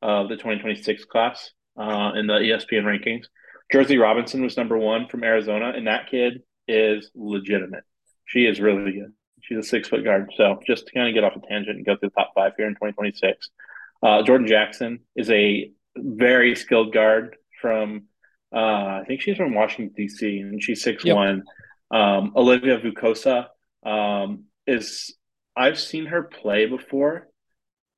[0.03, 3.27] of the 2026 class uh, in the ESPN rankings.
[3.73, 7.85] Jerzy Robinson was number one from Arizona, and that kid is legitimate.
[8.25, 9.13] She is really good.
[9.41, 10.33] She's a six foot guard.
[10.37, 12.53] So just to kind of get off a tangent and go through the top five
[12.57, 13.51] here in 2026,
[14.03, 18.05] uh, Jordan Jackson is a very skilled guard from
[18.55, 20.39] uh, I think she's from Washington D.C.
[20.41, 21.17] and she's six yep.
[21.17, 21.45] one.
[21.91, 23.49] Um, Olivia Vukosa
[23.85, 25.15] um, is
[25.57, 27.29] I've seen her play before,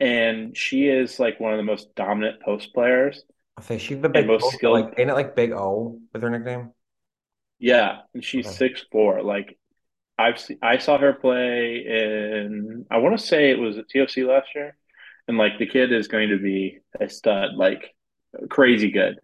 [0.01, 3.23] and she is like one of the most dominant post players.
[3.57, 4.81] I think she's the big most post, skilled.
[4.81, 6.73] Like, ain't it like Big O with her nickname?
[7.59, 8.57] Yeah, and she's okay.
[8.57, 9.23] six four.
[9.23, 9.59] Like
[10.19, 14.17] I've seen, I saw her play in I want to say it was at TOC
[14.19, 14.77] last year
[15.29, 17.95] and like the kid is going to be a stud, like
[18.49, 19.21] crazy good.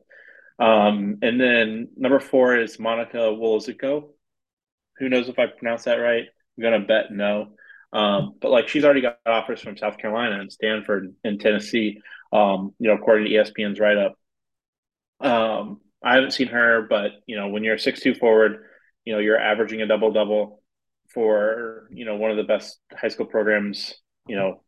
[0.58, 4.10] Um, and then number four is Monica Woloziko.
[4.98, 6.24] Who knows if I pronounced that right?
[6.56, 7.48] I'm gonna bet no.
[7.92, 12.00] Um, but like she's already got offers from South Carolina and Stanford and Tennessee.
[12.32, 14.18] Um, you know, according to ESPN's write up.
[15.20, 18.64] Um, I haven't seen her, but you know, when you're a six two forward,
[19.04, 20.62] you know, you're averaging a double double
[21.14, 23.94] for you know one of the best high school programs,
[24.26, 24.62] you know,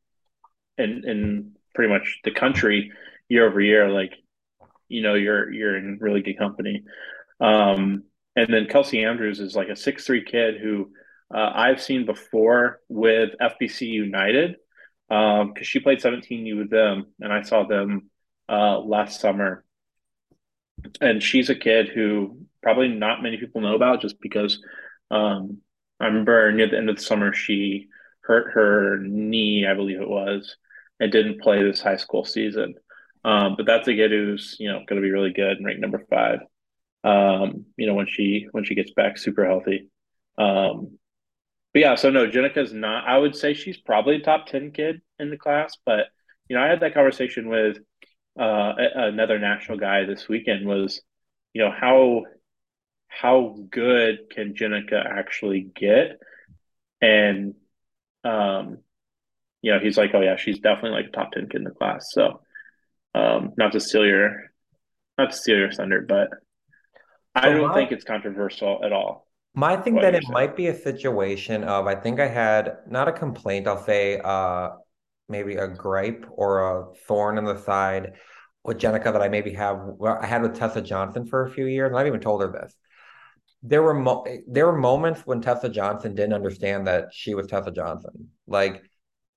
[0.79, 2.93] in in pretty much the country
[3.29, 4.14] year over year, like
[4.89, 6.85] you know you're you're in really good company.
[7.41, 8.05] Um,
[8.37, 10.91] and then Kelsey Andrews is like a six three kid who
[11.35, 14.57] uh, I've seen before with FBC United
[15.09, 18.11] because um, she played 17U with them, and I saw them
[18.49, 19.64] uh, last summer.
[21.01, 24.61] And she's a kid who probably not many people know about just because
[25.11, 25.59] um,
[26.01, 27.89] I remember near the end of the summer she
[28.20, 30.57] hurt her knee, I believe it was,
[31.01, 32.74] and didn't play this high school season.
[33.24, 35.81] Um, but that's a kid who's you know going to be really good and ranked
[35.81, 36.41] number five.
[37.05, 39.91] Um, you know when she when she gets back super healthy.
[40.37, 40.99] Um,
[41.73, 43.07] but yeah, so no, Jenica's not.
[43.07, 45.77] I would say she's probably a top ten kid in the class.
[45.85, 46.07] But
[46.49, 47.79] you know, I had that conversation with
[48.39, 50.66] uh, another national guy this weekend.
[50.66, 51.01] Was
[51.53, 52.25] you know how
[53.09, 56.21] how good can Jenica actually get?
[57.01, 57.55] And
[58.25, 58.79] um,
[59.62, 61.71] you know, he's like, oh yeah, she's definitely like a top ten kid in the
[61.71, 62.09] class.
[62.12, 62.41] So,
[63.14, 64.51] um, not to steal your,
[65.19, 66.31] not to steal your thunder, but
[67.35, 69.28] I don't think it's controversial at all.
[69.55, 73.12] My thing that it might be a situation of I think I had not a
[73.12, 74.70] complaint, I'll say uh
[75.28, 78.12] maybe a gripe or a thorn in the side
[78.64, 81.66] with Jenica that I maybe have well, I had with Tessa Johnson for a few
[81.66, 82.74] years, and I've even told her this.
[83.62, 87.72] There were mo- there were moments when Tessa Johnson didn't understand that she was Tessa
[87.72, 88.30] Johnson.
[88.46, 88.84] Like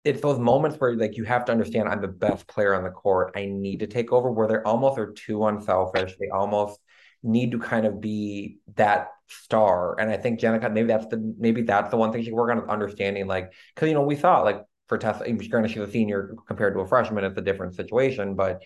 [0.03, 2.89] it's those moments where like you have to understand I'm the best player on the
[2.89, 3.33] court.
[3.35, 6.15] I need to take over where they're almost are too unselfish.
[6.19, 6.79] They almost
[7.23, 9.99] need to kind of be that star.
[9.99, 12.69] And I think Jenica, maybe that's the maybe that's the one thing she work on
[12.69, 16.73] understanding, like because you know, we thought like for Tessa, granted she's a senior compared
[16.73, 18.61] to a freshman, it's a different situation, but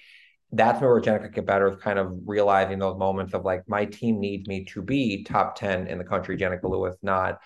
[0.52, 4.20] that's where Jenica get better is kind of realizing those moments of like my team
[4.20, 7.40] needs me to be top 10 in the country, Jenica Lewis, not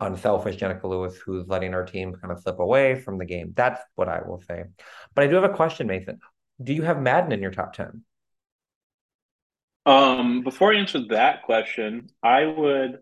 [0.00, 3.52] unselfish Jenica Lewis who's letting our team kind of slip away from the game.
[3.54, 4.64] That's what I will say.
[5.14, 6.18] But I do have a question, Mason.
[6.62, 8.02] Do you have Maddyn in your top 10?
[9.86, 13.00] Um, before I answer that question, I would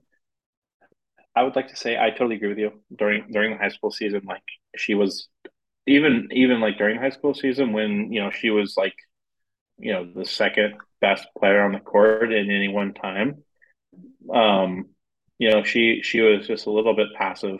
[1.34, 2.72] I would like to say I totally agree with you.
[2.96, 4.42] During during the high school season, like
[4.76, 5.28] she was
[5.86, 8.94] even even like during high school season when, you know, she was like,
[9.78, 13.44] you know, the second best player on the court in any one time.
[14.32, 14.90] Um,
[15.38, 17.58] you know, she she was just a little bit passive,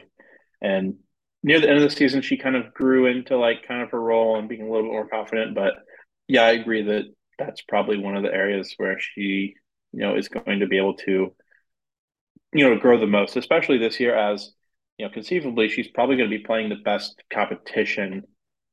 [0.63, 0.97] and
[1.43, 4.01] near the end of the season, she kind of grew into like kind of her
[4.01, 5.55] role and being a little bit more confident.
[5.55, 5.75] But
[6.29, 7.05] yeah, I agree that
[7.39, 9.55] that's probably one of the areas where she,
[9.93, 11.35] you know, is going to be able to,
[12.53, 14.53] you know, grow the most, especially this year as,
[14.99, 18.25] you know, conceivably she's probably going to be playing the best competition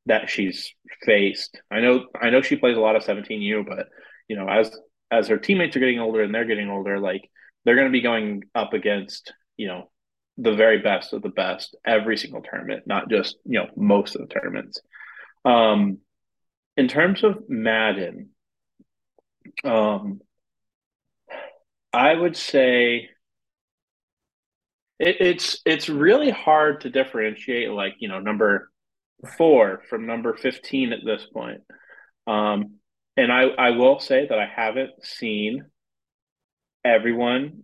[0.07, 1.59] that she's faced.
[1.71, 3.87] I know I know she plays a lot of 17U, but
[4.27, 4.71] you know, as
[5.11, 7.29] as her teammates are getting older and they're getting older, like
[7.63, 9.89] they're going to be going up against, you know,
[10.37, 14.21] the very best of the best every single tournament, not just, you know, most of
[14.21, 14.81] the tournaments.
[15.43, 15.99] Um,
[16.77, 18.29] in terms of Maddyn,
[19.63, 20.21] um,
[21.93, 23.09] I would say
[24.99, 28.71] it, it's it's really hard to differentiate like you know number
[29.37, 31.61] four from number fifteen at this point.
[32.27, 32.75] Um,
[33.17, 35.65] and I I will say that I haven't seen
[36.83, 37.63] everyone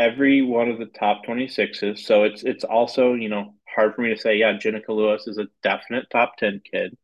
[0.00, 1.98] every one of the top 26s.
[1.98, 5.38] So it's it's also, you know, hard for me to say, yeah, Jenica Lewis is
[5.38, 6.96] a definite top 10 kid.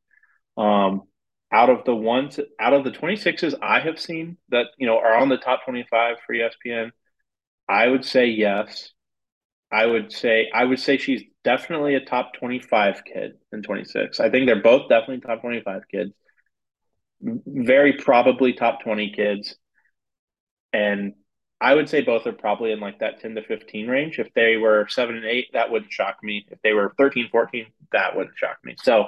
[0.56, 1.02] Um,
[1.52, 5.16] out of the ones out of the 26s I have seen that, you know, are
[5.16, 6.90] on the top 25 for ESPN,
[7.68, 8.92] I would say yes.
[9.70, 14.20] I would say I would say she's definitely a top 25 kid in 26.
[14.20, 16.12] I think they're both definitely top 25 kids.
[17.20, 19.56] Very probably top 20 kids.
[20.72, 21.14] And
[21.60, 24.18] I would say both are probably in like that 10 to 15 range.
[24.18, 26.46] If they were seven and eight, that wouldn't shock me.
[26.50, 28.76] If they were 13, 14, that wouldn't shock me.
[28.82, 29.06] So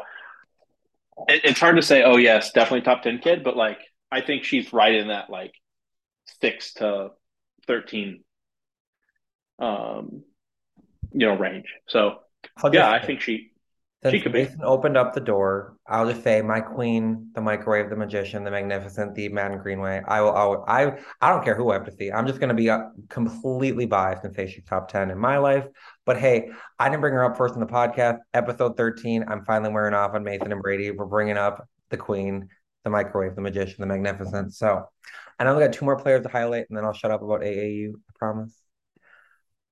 [1.28, 3.78] it, it's hard to say, oh, yes, definitely top 10 kid, but like
[4.10, 5.52] I think she's right in that like
[6.40, 7.10] six to
[7.66, 8.22] 13,
[9.58, 10.22] um,
[11.12, 11.66] you know, range.
[11.88, 12.18] So
[12.72, 13.52] yeah, I think she,
[14.02, 18.44] since Mason opened up the door, I'll just say my queen, the microwave, the magician,
[18.44, 20.02] the magnificent, the Maddyn Greenway.
[20.06, 22.12] I will, I, will, I, I don't care who I have to see.
[22.12, 25.38] I'm just going to be uh, completely biased and say she's top 10 in my
[25.38, 25.64] life.
[26.08, 28.20] But hey, I didn't bring her up first in the podcast.
[28.32, 30.90] Episode 13, I'm finally wearing off on Mason and Brady.
[30.90, 32.48] We're bringing up the queen,
[32.82, 34.54] the microwave, the magician, the magnificent.
[34.54, 34.86] So
[35.38, 37.90] I only got two more players to highlight, and then I'll shut up about AAU.
[37.90, 38.54] I promise.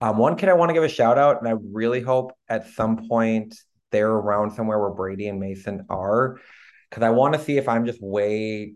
[0.03, 2.68] Um, one kid I want to give a shout out, and I really hope at
[2.68, 3.59] some point
[3.91, 6.39] they're around somewhere where Brady and Mason are
[6.91, 8.74] because I want to see if I'm just way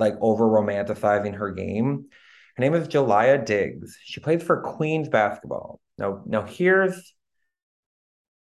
[0.00, 2.06] like over romanticizing her game.
[2.56, 3.96] Her name is Jelia Diggs.
[4.02, 5.78] She plays for Queens basketball.
[5.98, 7.14] Now, now here's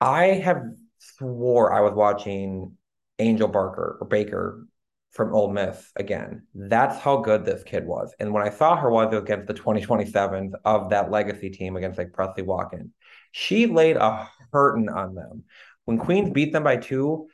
[0.02, 0.64] I have
[1.00, 2.78] swore I was watching
[3.20, 4.68] Angel Barker or Baker
[5.12, 6.46] from Ole Miss again.
[6.54, 8.14] That's how good this kid was.
[8.20, 12.12] And when I saw her was against the 2027s of that legacy team against like
[12.12, 12.90] Presley Walken,
[13.32, 15.46] She laid a hurting on them.
[15.86, 17.28] When Queens beat them by two,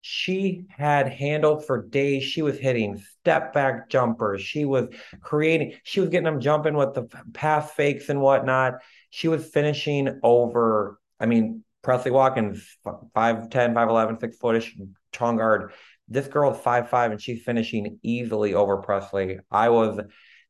[0.00, 2.22] she had handled for days.
[2.24, 4.40] She was hitting step back jumpers.
[4.40, 4.88] She was
[5.20, 8.74] creating, she was getting them jumping with the pass fakes and whatnot.
[9.10, 14.72] She was finishing over, I mean, Presley Watkins, 5'10, 5'11, six footish,
[15.12, 15.72] strong guard.
[16.08, 19.38] This girl is 5'5 and she's finishing easily over Presley.
[19.50, 20.00] I was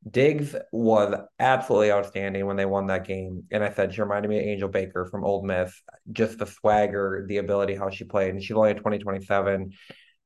[0.08, 3.44] Diggs was absolutely outstanding when they won that game.
[3.50, 5.82] And I said she reminded me of Angel Baker from Ole Miss,
[6.12, 8.30] just the swagger, the ability, how she played.
[8.30, 9.72] And she's only 2027.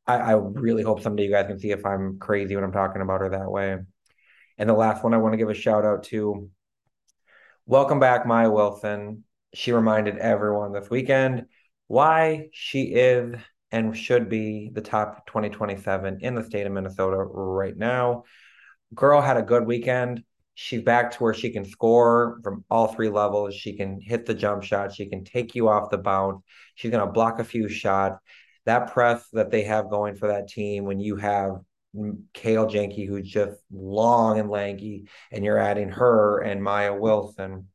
[0.06, 3.02] I, I really hope someday you guys can see if I'm crazy when I'm talking
[3.02, 3.78] about her that way.
[4.58, 6.50] And the last one I want to give a shout out to
[7.66, 9.24] welcome back, Maya Wilson.
[9.54, 11.46] She reminded everyone this weekend
[11.88, 13.34] why she is
[13.70, 18.24] and should be the top 2027 in the state of Minnesota right now
[18.94, 20.22] girl had a good weekend.
[20.54, 23.54] She's back to where she can score from all three levels.
[23.54, 24.94] She can hit the jump shot.
[24.94, 26.42] She can take you off the bounce.
[26.74, 28.18] She's going to block a few shots.
[28.66, 31.56] That press that they have going for that team when you have
[32.32, 37.68] Kale Jenke, who's just long and lanky, and you're adding her and Maya Wilson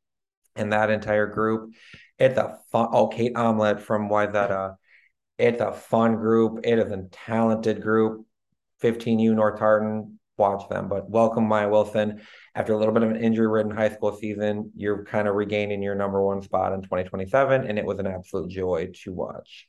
[0.55, 1.73] and that entire group.
[2.17, 2.89] It's a fun.
[2.91, 4.75] Oh, Kate Omelette from Wayzata.
[5.37, 6.61] It's a fun group.
[6.63, 8.25] It is a talented group.
[8.81, 10.87] 15U North Tartan watch them.
[10.87, 12.21] But welcome, Maya Wilson.
[12.55, 15.81] After a little bit of an injury ridden high school season, you're kind of regaining
[15.81, 19.67] your number one spot in 2027, and it was an absolute joy to watch.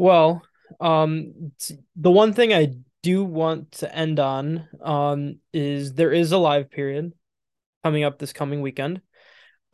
[0.00, 0.40] Well,
[0.80, 1.52] um,
[1.94, 2.72] the one thing I
[3.02, 7.12] do want to end on um, is there is a live period
[7.84, 9.02] coming up this coming weekend.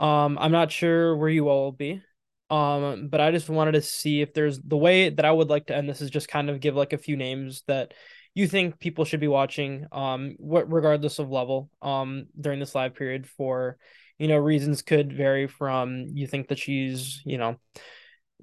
[0.00, 2.02] Um, I'm not sure where you all will be.
[2.50, 5.66] Um, but I just wanted to see if there's the way that I would like
[5.66, 7.94] to end this is just kind of give like a few names that
[8.34, 12.96] you think people should be watching, um, what regardless of level, um, during this live
[12.96, 13.78] period for,
[14.18, 17.60] you know, reasons could vary from you think that she's, you know,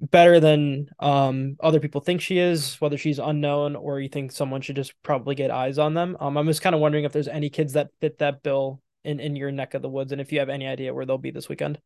[0.00, 4.60] better than um other people think she is, whether she's unknown or you think someone
[4.60, 6.16] should just probably get eyes on them.
[6.20, 9.20] Um, I'm just kind of wondering if there's any kids that fit that bill in
[9.20, 11.30] in your neck of the woods, and if you have any idea where they'll be
[11.30, 11.78] this weekend.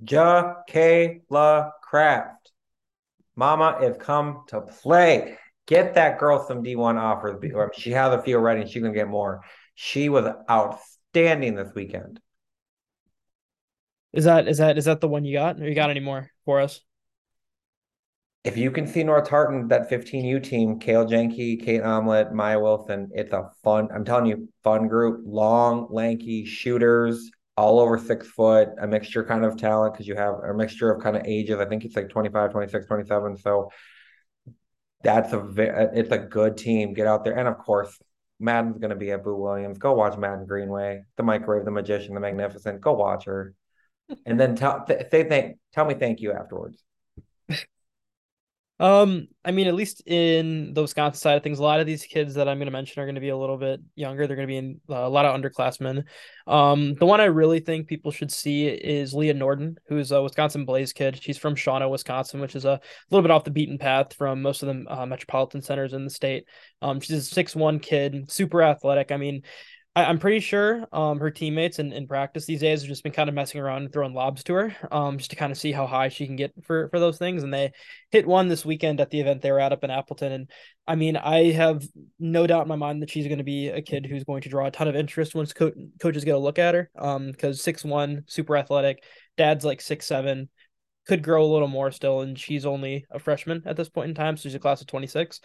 [0.00, 2.52] Ja Kayla Craft.
[3.34, 5.38] Mama have come to play.
[5.66, 7.40] Get that girl some D1 offers.
[7.76, 9.42] She has a few already and she can get more.
[9.74, 12.20] She was outstanding this weekend.
[14.12, 15.60] Is that is that is that the one you got?
[15.60, 16.80] Or you got any more for us?
[18.42, 23.10] If you can see North Tartan, that 15U team, Kale Jenke, Kate Omelette, Maya Wilson,
[23.12, 28.70] it's a fun, I'm telling you, fun group, long, lanky shooters, all over six foot,
[28.80, 31.58] a mixture kind of talent because you have a mixture of kind of ages.
[31.58, 33.36] I think it's like 25, 26, 27.
[33.36, 33.70] So
[35.02, 36.94] that's a it's a good team.
[36.94, 37.36] Get out there.
[37.36, 38.00] And of course,
[38.40, 39.76] Maddyn's going to be at Boo Williams.
[39.76, 42.80] Go watch Maddyn Greenway, the microwave, the magician, the magnificent.
[42.80, 43.52] Go watch her.
[44.26, 46.82] And then tell th- say thank tell me thank you afterwards.
[48.80, 52.04] Um, I mean, at least in the Wisconsin side of things, a lot of these
[52.04, 54.26] kids that I'm going to mention are going to be a little bit younger.
[54.26, 56.04] They're going to be in uh, a lot of underclassmen.
[56.46, 60.64] Um, the one I really think people should see is Leah Norden, who's a Wisconsin
[60.64, 61.20] Blaze kid.
[61.20, 62.80] She's from Shawano, Wisconsin, which is a
[63.10, 66.10] little bit off the beaten path from most of the uh, metropolitan centers in the
[66.10, 66.44] state.
[66.80, 69.10] Um, she's a six one kid, super athletic.
[69.10, 69.42] I mean,
[69.98, 73.12] I, am pretty sure um, her teammates in, in practice these days have just been
[73.12, 75.72] kind of messing around and throwing lobs to her um, just to kind of see
[75.72, 77.42] how high she can get for, for those things.
[77.42, 77.72] And they
[78.10, 80.30] hit one this weekend at the event they were at up in Appleton.
[80.30, 80.50] And
[80.86, 81.84] I mean, I have
[82.20, 84.48] no doubt in my mind that she's going to be a kid who's going to
[84.48, 87.62] draw a ton of interest once co- coaches get a look at her because um,
[87.62, 89.02] six one, super athletic,
[89.36, 90.48] dad's like six seven,
[91.08, 92.20] could grow a little more still.
[92.20, 94.36] And she's only a freshman at this point in time.
[94.36, 95.40] So she's a class of 26.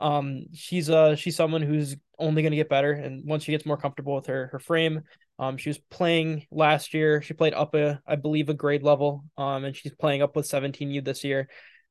[0.00, 3.66] Um, she's uh she's someone who's only going to get better, and once she gets
[3.66, 5.02] more comfortable with her her frame,
[5.38, 7.22] um, she was playing last year.
[7.22, 10.46] She played up a I believe a grade level, um, and she's playing up with
[10.46, 11.48] 17U this year.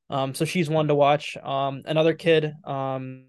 [0.09, 1.38] Um, so she's one to watch.
[1.38, 3.25] Um, another kid, um,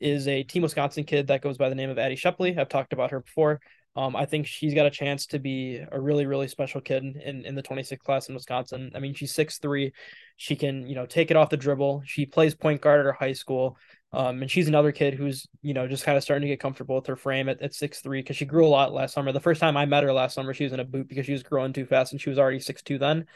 [0.00, 2.56] is a Team Wisconsin kid that goes by the name of Addie Shepley.
[2.56, 3.60] I've talked about her before.
[3.96, 7.44] Um, I think she's got a chance to be a really, really special kid in,
[7.44, 8.92] in the 26th class in Wisconsin.
[8.94, 9.92] I mean, she's six three.
[10.36, 12.02] She can, you know, take it off the dribble.
[12.06, 13.76] She plays point guard at her high school.
[14.12, 16.96] Um, and she's another kid who's, you know, just kind of starting to get comfortable
[16.96, 19.30] with her frame at, at six three because she grew a lot last summer.
[19.30, 21.32] The first time I met her last summer, she was in a boot because she
[21.32, 23.26] was growing too fast and she was already six two then.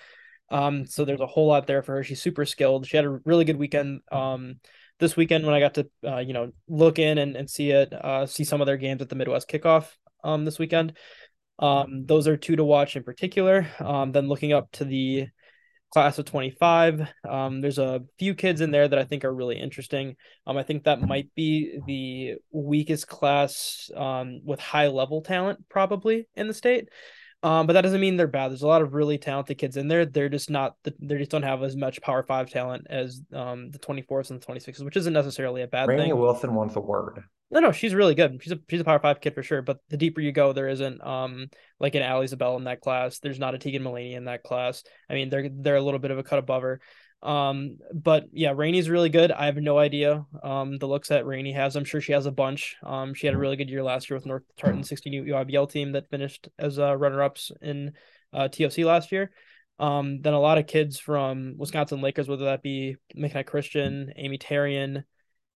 [0.50, 2.04] Um, so there's a whole lot there for her.
[2.04, 2.86] She's super skilled.
[2.86, 4.00] She had a really good weekend.
[4.10, 4.56] Um,
[4.98, 7.92] this weekend when I got to, uh, you know, look in and, and see it,
[7.92, 9.86] uh, see some of their games at the Midwest kickoff,
[10.22, 10.94] um, this weekend.
[11.58, 13.66] Um, those are two to watch in particular.
[13.78, 15.28] Um, then looking up to the
[15.94, 17.08] class of 25.
[17.28, 20.16] Um, there's a few kids in there that I think are really interesting.
[20.44, 26.26] Um, I think that might be the weakest class um, with high level talent probably
[26.34, 26.88] in the state.
[27.44, 28.50] Um, but that doesn't mean they're bad.
[28.50, 30.06] There's a lot of really talented kids in there.
[30.06, 30.76] They're just not.
[30.82, 34.46] They just don't have as much Power Five talent as um, the 24s and the
[34.46, 36.18] 26s, which isn't necessarily a bad Rainey thing.
[36.18, 37.22] Wilson wants a word.
[37.50, 38.40] No, no, she's really good.
[38.42, 39.60] She's a she's a Power Five kid for sure.
[39.60, 43.18] But the deeper you go, there isn't um like an Allie Ziebell in that class.
[43.18, 44.82] There's not a Teagan Mallegni in that class.
[45.10, 46.80] I mean, they're they're a little bit of a cut above her.
[47.24, 49.32] Um, but yeah, Rainey's really good.
[49.32, 51.74] I have no idea um the looks that Rainey has.
[51.74, 52.76] I'm sure she has a bunch.
[52.82, 55.92] Um, she had a really good year last year with North Tartan 16 EYBL team
[55.92, 57.94] that finished as uh, runner ups in
[58.32, 59.30] uh, TOC last year.
[59.78, 64.38] Um, then a lot of kids from Wisconsin Lakers, whether that be McKenna Christian, Amy
[64.38, 65.04] Tarian,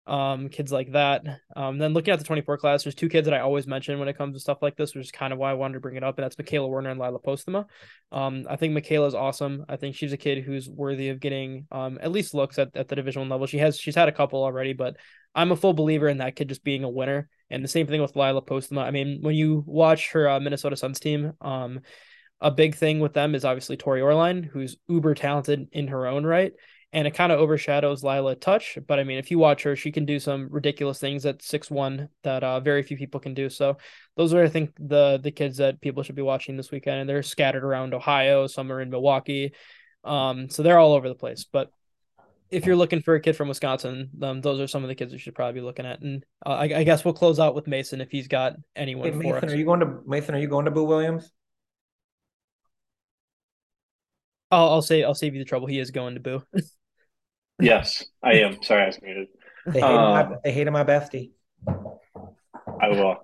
[0.07, 1.25] um, kids like that.
[1.57, 4.09] Um, then looking at the 24 class, there's two kids that I always mention when
[4.09, 5.97] it comes to stuff like this, which is kind of why I wanted to bring
[5.97, 7.67] it up, and that's Michaela Werner and Lila Postema.
[8.13, 9.65] Um, I think Michaela is awesome.
[9.69, 12.89] I think she's a kid who's worthy of getting um, at least looks at, at
[12.89, 13.47] the division one level.
[13.47, 14.97] She has she's had a couple already, but
[15.35, 17.29] I'm a full believer in that kid just being a winner.
[17.51, 18.83] And the same thing with Lila Postema.
[18.83, 21.81] I mean, when you watch her uh, Minnesota Suns team, um,
[22.41, 26.25] a big thing with them is obviously Tori Orline, who's uber talented in her own
[26.25, 26.53] right
[26.93, 28.79] and it kind of overshadows Lila Touch.
[28.87, 31.71] But I mean, if you watch her, she can do some ridiculous things at six
[31.71, 33.51] one that uh, very few people can do.
[33.51, 33.79] So
[34.17, 37.09] those are, I think, the the kids that people should be watching this weekend, and
[37.09, 38.47] they're scattered around Ohio.
[38.47, 39.53] Some are in Milwaukee,
[40.05, 41.45] um, so they're all over the place.
[41.45, 41.71] But
[42.51, 45.13] if you're looking for a kid from Wisconsin, um, those are some of the kids
[45.13, 46.01] you should probably be looking at.
[46.01, 49.11] And uh, I, I, guess we'll close out with Mason if he's got anyone.
[49.11, 50.35] Hey, Mason, are you going to Mason?
[50.35, 51.31] Are you going to Boo Williams?
[54.51, 55.67] I'll, I'll say I'll save you the trouble.
[55.67, 56.43] He is going to Boo.
[57.61, 58.63] Yes, I am.
[58.63, 59.29] Sorry, I was muted.
[59.67, 61.33] They hated, um, my, they hated my bestie.
[61.67, 63.17] I will.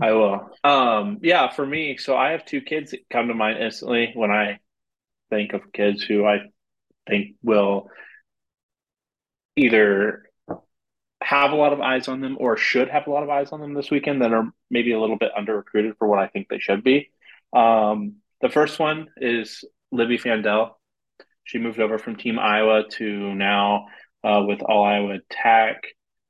[0.00, 0.50] I will.
[0.64, 4.32] Um, yeah, for me, so I have two kids that come to mind instantly when
[4.32, 4.58] I
[5.30, 6.38] think of kids who I
[7.08, 7.90] think will
[9.56, 10.24] either
[11.22, 13.60] have a lot of eyes on them or should have a lot of eyes on
[13.60, 16.48] them this weekend that are maybe a little bit under recruited for what I think
[16.48, 17.10] they should be.
[17.52, 20.77] Um, the first one is Libby Fandel.
[21.48, 23.86] She moved over from Team Iowa to now
[24.22, 25.82] uh, with All Iowa Attack.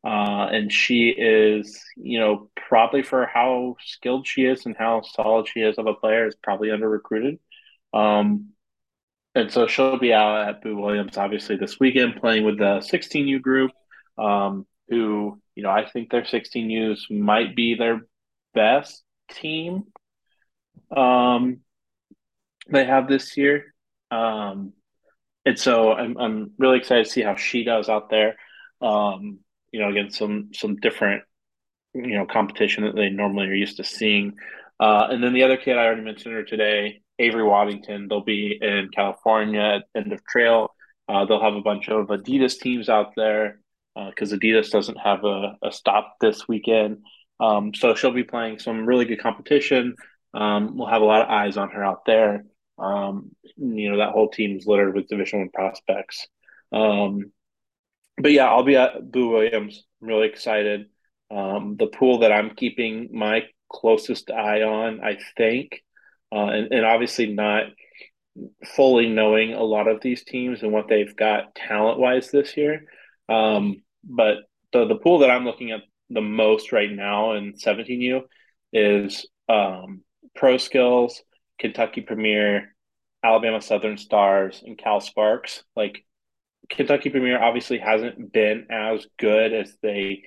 [0.04, 5.48] Uh, and she is, you know, probably for how skilled she is and how solid
[5.48, 7.38] she is of a player, is probably under recruited.
[7.92, 8.50] Um,
[9.34, 13.42] and so she'll be out at Boo Williams, obviously, this weekend playing with the 16U
[13.42, 13.72] group,
[14.16, 18.02] um, who, you know, I think their 16Us might be their
[18.54, 19.84] best team
[20.90, 21.60] um,
[22.70, 23.74] they have this year.
[24.10, 24.72] Um,
[25.45, 28.36] and so I'm, I'm really excited to see how she does out there.
[28.80, 29.41] Um,
[29.72, 31.22] you know, against some some different
[31.95, 34.34] you know competition that they normally are used to seeing.
[34.80, 38.09] Uh, and then the other kid I already mentioned her today, Avery Waddington.
[38.09, 40.74] They'll be in California at end of trail.
[41.09, 43.61] Uh, they'll have a bunch of Adidas teams out there
[43.95, 46.99] because uh, Adidas doesn't have a, a stop this weekend.
[47.41, 49.95] Um, so she'll be playing some really good competition.
[50.34, 52.45] Um, we'll have a lot of eyes on her out there.
[52.78, 56.26] Um, you know that whole team's littered with Division One prospects.
[56.72, 57.32] Um,
[58.16, 59.84] but yeah, I'll be at Boo Williams.
[60.00, 60.86] I'm really excited.
[61.30, 65.82] Um, the pool that I'm keeping my closest eye on, I think,
[66.32, 67.64] uh, and, and obviously not
[68.64, 72.84] fully knowing a lot of these teams and what they've got talent wise this year.
[73.28, 74.38] Um, but
[74.72, 78.22] the the pool that I'm looking at the most right now in 17U
[78.72, 80.02] is um,
[80.34, 81.22] Pro Skills,
[81.59, 82.74] Kentucky Premier,
[83.22, 85.62] Alabama Southern Stars, and Cal Sparks.
[85.74, 86.04] Like
[86.68, 90.22] Kentucky Premier obviously hasn't been as good as they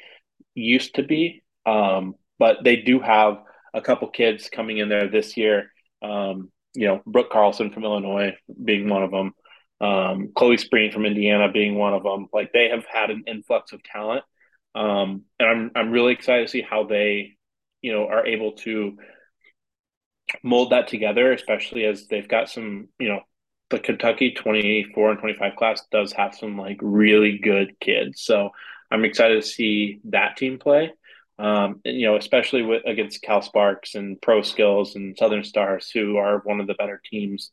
[0.54, 5.38] used to be, um, but they do have a couple kids coming in there this
[5.38, 5.72] year.
[6.02, 9.34] Um, you know, Brooke Carlson from Illinois being one of them,
[9.82, 12.28] um, Chloe Spreen from Indiana being one of them.
[12.34, 14.24] Like they have had an influx of talent,
[14.76, 17.38] um, and I'm I'm really excited to see how they,
[17.82, 18.98] you know, are able to
[20.44, 23.22] mold that together, especially as they've got some, you know,
[23.70, 28.22] the Kentucky 24 and 25 class does have some like really good kids.
[28.22, 28.50] So
[28.92, 30.92] I'm excited to see that team play.
[31.40, 35.90] Um, and, you know, especially with against Cal Sparks and Pro Skills and Southern Stars,
[35.90, 37.52] who are one of the better teams,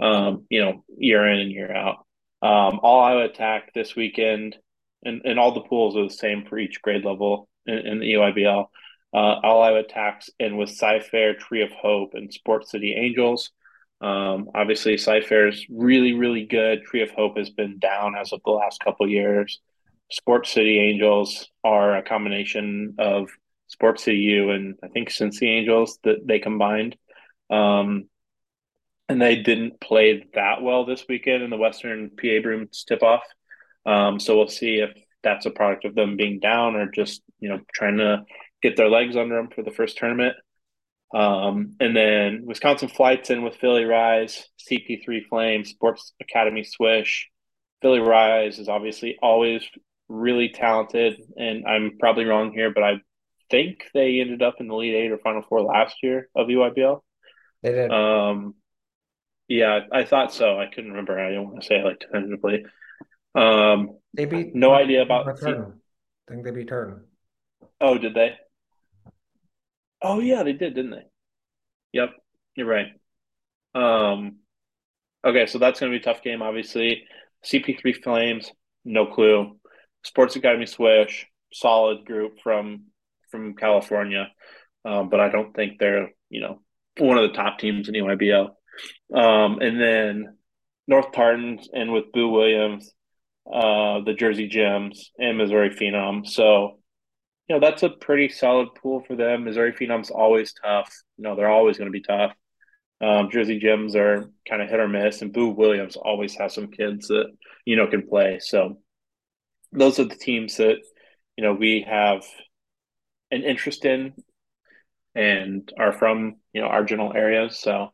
[0.00, 1.98] um, you know, year in and year out.
[2.40, 4.56] Um, all Iowa attack this weekend,
[5.04, 8.14] and, and all the pools are the same for each grade level in, in the
[8.14, 8.66] EYBL
[9.12, 13.50] uh, All Iowa Attacks, and with Cy-Fair, Tree of Hope, and Sports City Angels.
[14.00, 16.84] Um, obviously, Cy-Fair is really, really good.
[16.84, 19.60] Tree of Hope has been down as of the last couple years.
[20.10, 23.28] Sports City Angels are a combination of
[23.66, 26.96] Sports City U and I think Cincy Angels that they combined.
[27.50, 28.08] Um,
[29.08, 33.22] and they didn't play that well this weekend in the Western PA Brooms tip off.
[33.86, 34.90] Um, so we'll see if
[35.22, 38.24] that's a product of them being down or just you know trying to
[38.62, 40.34] get their legs under them for the first tournament.
[41.14, 47.28] Um, and then Wisconsin flights in with Philly Rise, CP3 Flame, Sports Academy Swish.
[47.80, 49.62] Philly Rise is obviously always
[50.08, 53.00] really talented, and I'm probably wrong here, but I
[53.50, 57.00] think they ended up in the lead eight or final four last year of EYBL.
[57.62, 57.90] They did.
[57.90, 58.54] Um,
[59.48, 60.58] yeah, I thought so.
[60.58, 61.18] I couldn't remember.
[61.18, 62.64] I don't want to say it like definitively.
[63.34, 65.38] Um, they beat no idea about.
[65.38, 67.04] C- I think they beat Turton.
[67.80, 68.34] Oh, did they?
[70.02, 71.06] Oh yeah, they did, didn't they?
[71.92, 72.10] Yep,
[72.54, 72.88] you're right.
[73.74, 74.36] Um,
[75.24, 76.42] okay, so that's going to be a tough game.
[76.42, 77.04] Obviously,
[77.44, 78.50] CP3 Flames,
[78.84, 79.58] no clue.
[80.04, 82.84] Sports Academy Swish, solid group from
[83.30, 84.28] from California,
[84.84, 86.60] um, but I don't think they're you know
[86.98, 88.50] one of the top teams in EYBL.
[89.14, 90.36] Um, and then
[90.86, 92.92] North Tartans and with Boo Williams,
[93.52, 96.26] uh, the Jersey Gems and Missouri Phenom.
[96.26, 96.78] So
[97.48, 99.44] you know, that's a pretty solid pool for them.
[99.44, 100.94] Missouri Phenom's always tough.
[101.16, 102.32] You know, they're always going to be tough.
[103.00, 106.68] Um, Jersey Gems are kind of hit or miss, and Boo Williams always has some
[106.68, 107.26] kids that
[107.64, 108.38] you know can play.
[108.40, 108.78] So
[109.72, 110.78] those are the teams that
[111.36, 112.24] you know we have
[113.30, 114.14] an interest in
[115.14, 117.58] and are from you know our general areas.
[117.58, 117.92] So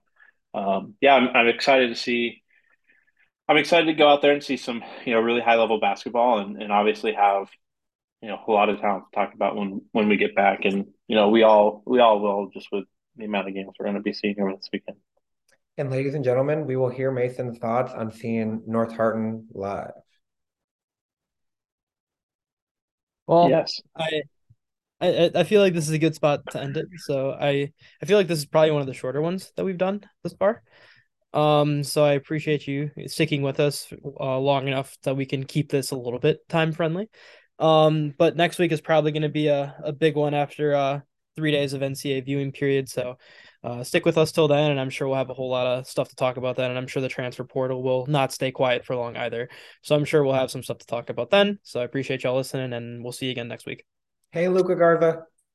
[0.55, 2.43] um, yeah, I'm, I'm excited to see.
[3.47, 6.39] I'm excited to go out there and see some you know really high level basketball,
[6.39, 7.49] and, and obviously have
[8.25, 10.87] you know a lot of talent to talk about when when we get back, and
[11.09, 12.85] you know we all we all will just with
[13.17, 14.97] the amount of games we're going to be seeing over this weekend.
[15.77, 19.91] And ladies and gentlemen, we will hear Mason's thoughts on seeing North Tartan live.
[23.27, 24.23] Well, yes, I,
[25.03, 26.87] I I feel like this is a good spot to end it.
[26.97, 29.77] So I I feel like this is probably one of the shorter ones that we've
[29.77, 30.63] done this far.
[31.35, 35.71] Um, so I appreciate you sticking with us uh, long enough that we can keep
[35.71, 37.11] this a little bit time friendly.
[37.59, 41.01] Um, but next week is probably going to be a, a big one after uh
[41.37, 42.89] three days of NCA viewing period.
[42.89, 43.19] So
[43.63, 45.87] uh, stick with us till then, and I'm sure we'll have a whole lot of
[45.87, 46.71] stuff to talk about then.
[46.71, 49.49] And I'm sure the transfer portal will not stay quiet for long either.
[49.83, 51.59] So I'm sure we'll have some stuff to talk about then.
[51.63, 53.85] So I appreciate y'all listening, and we'll see you again next week.
[54.33, 55.25] Hey, Luka Garza.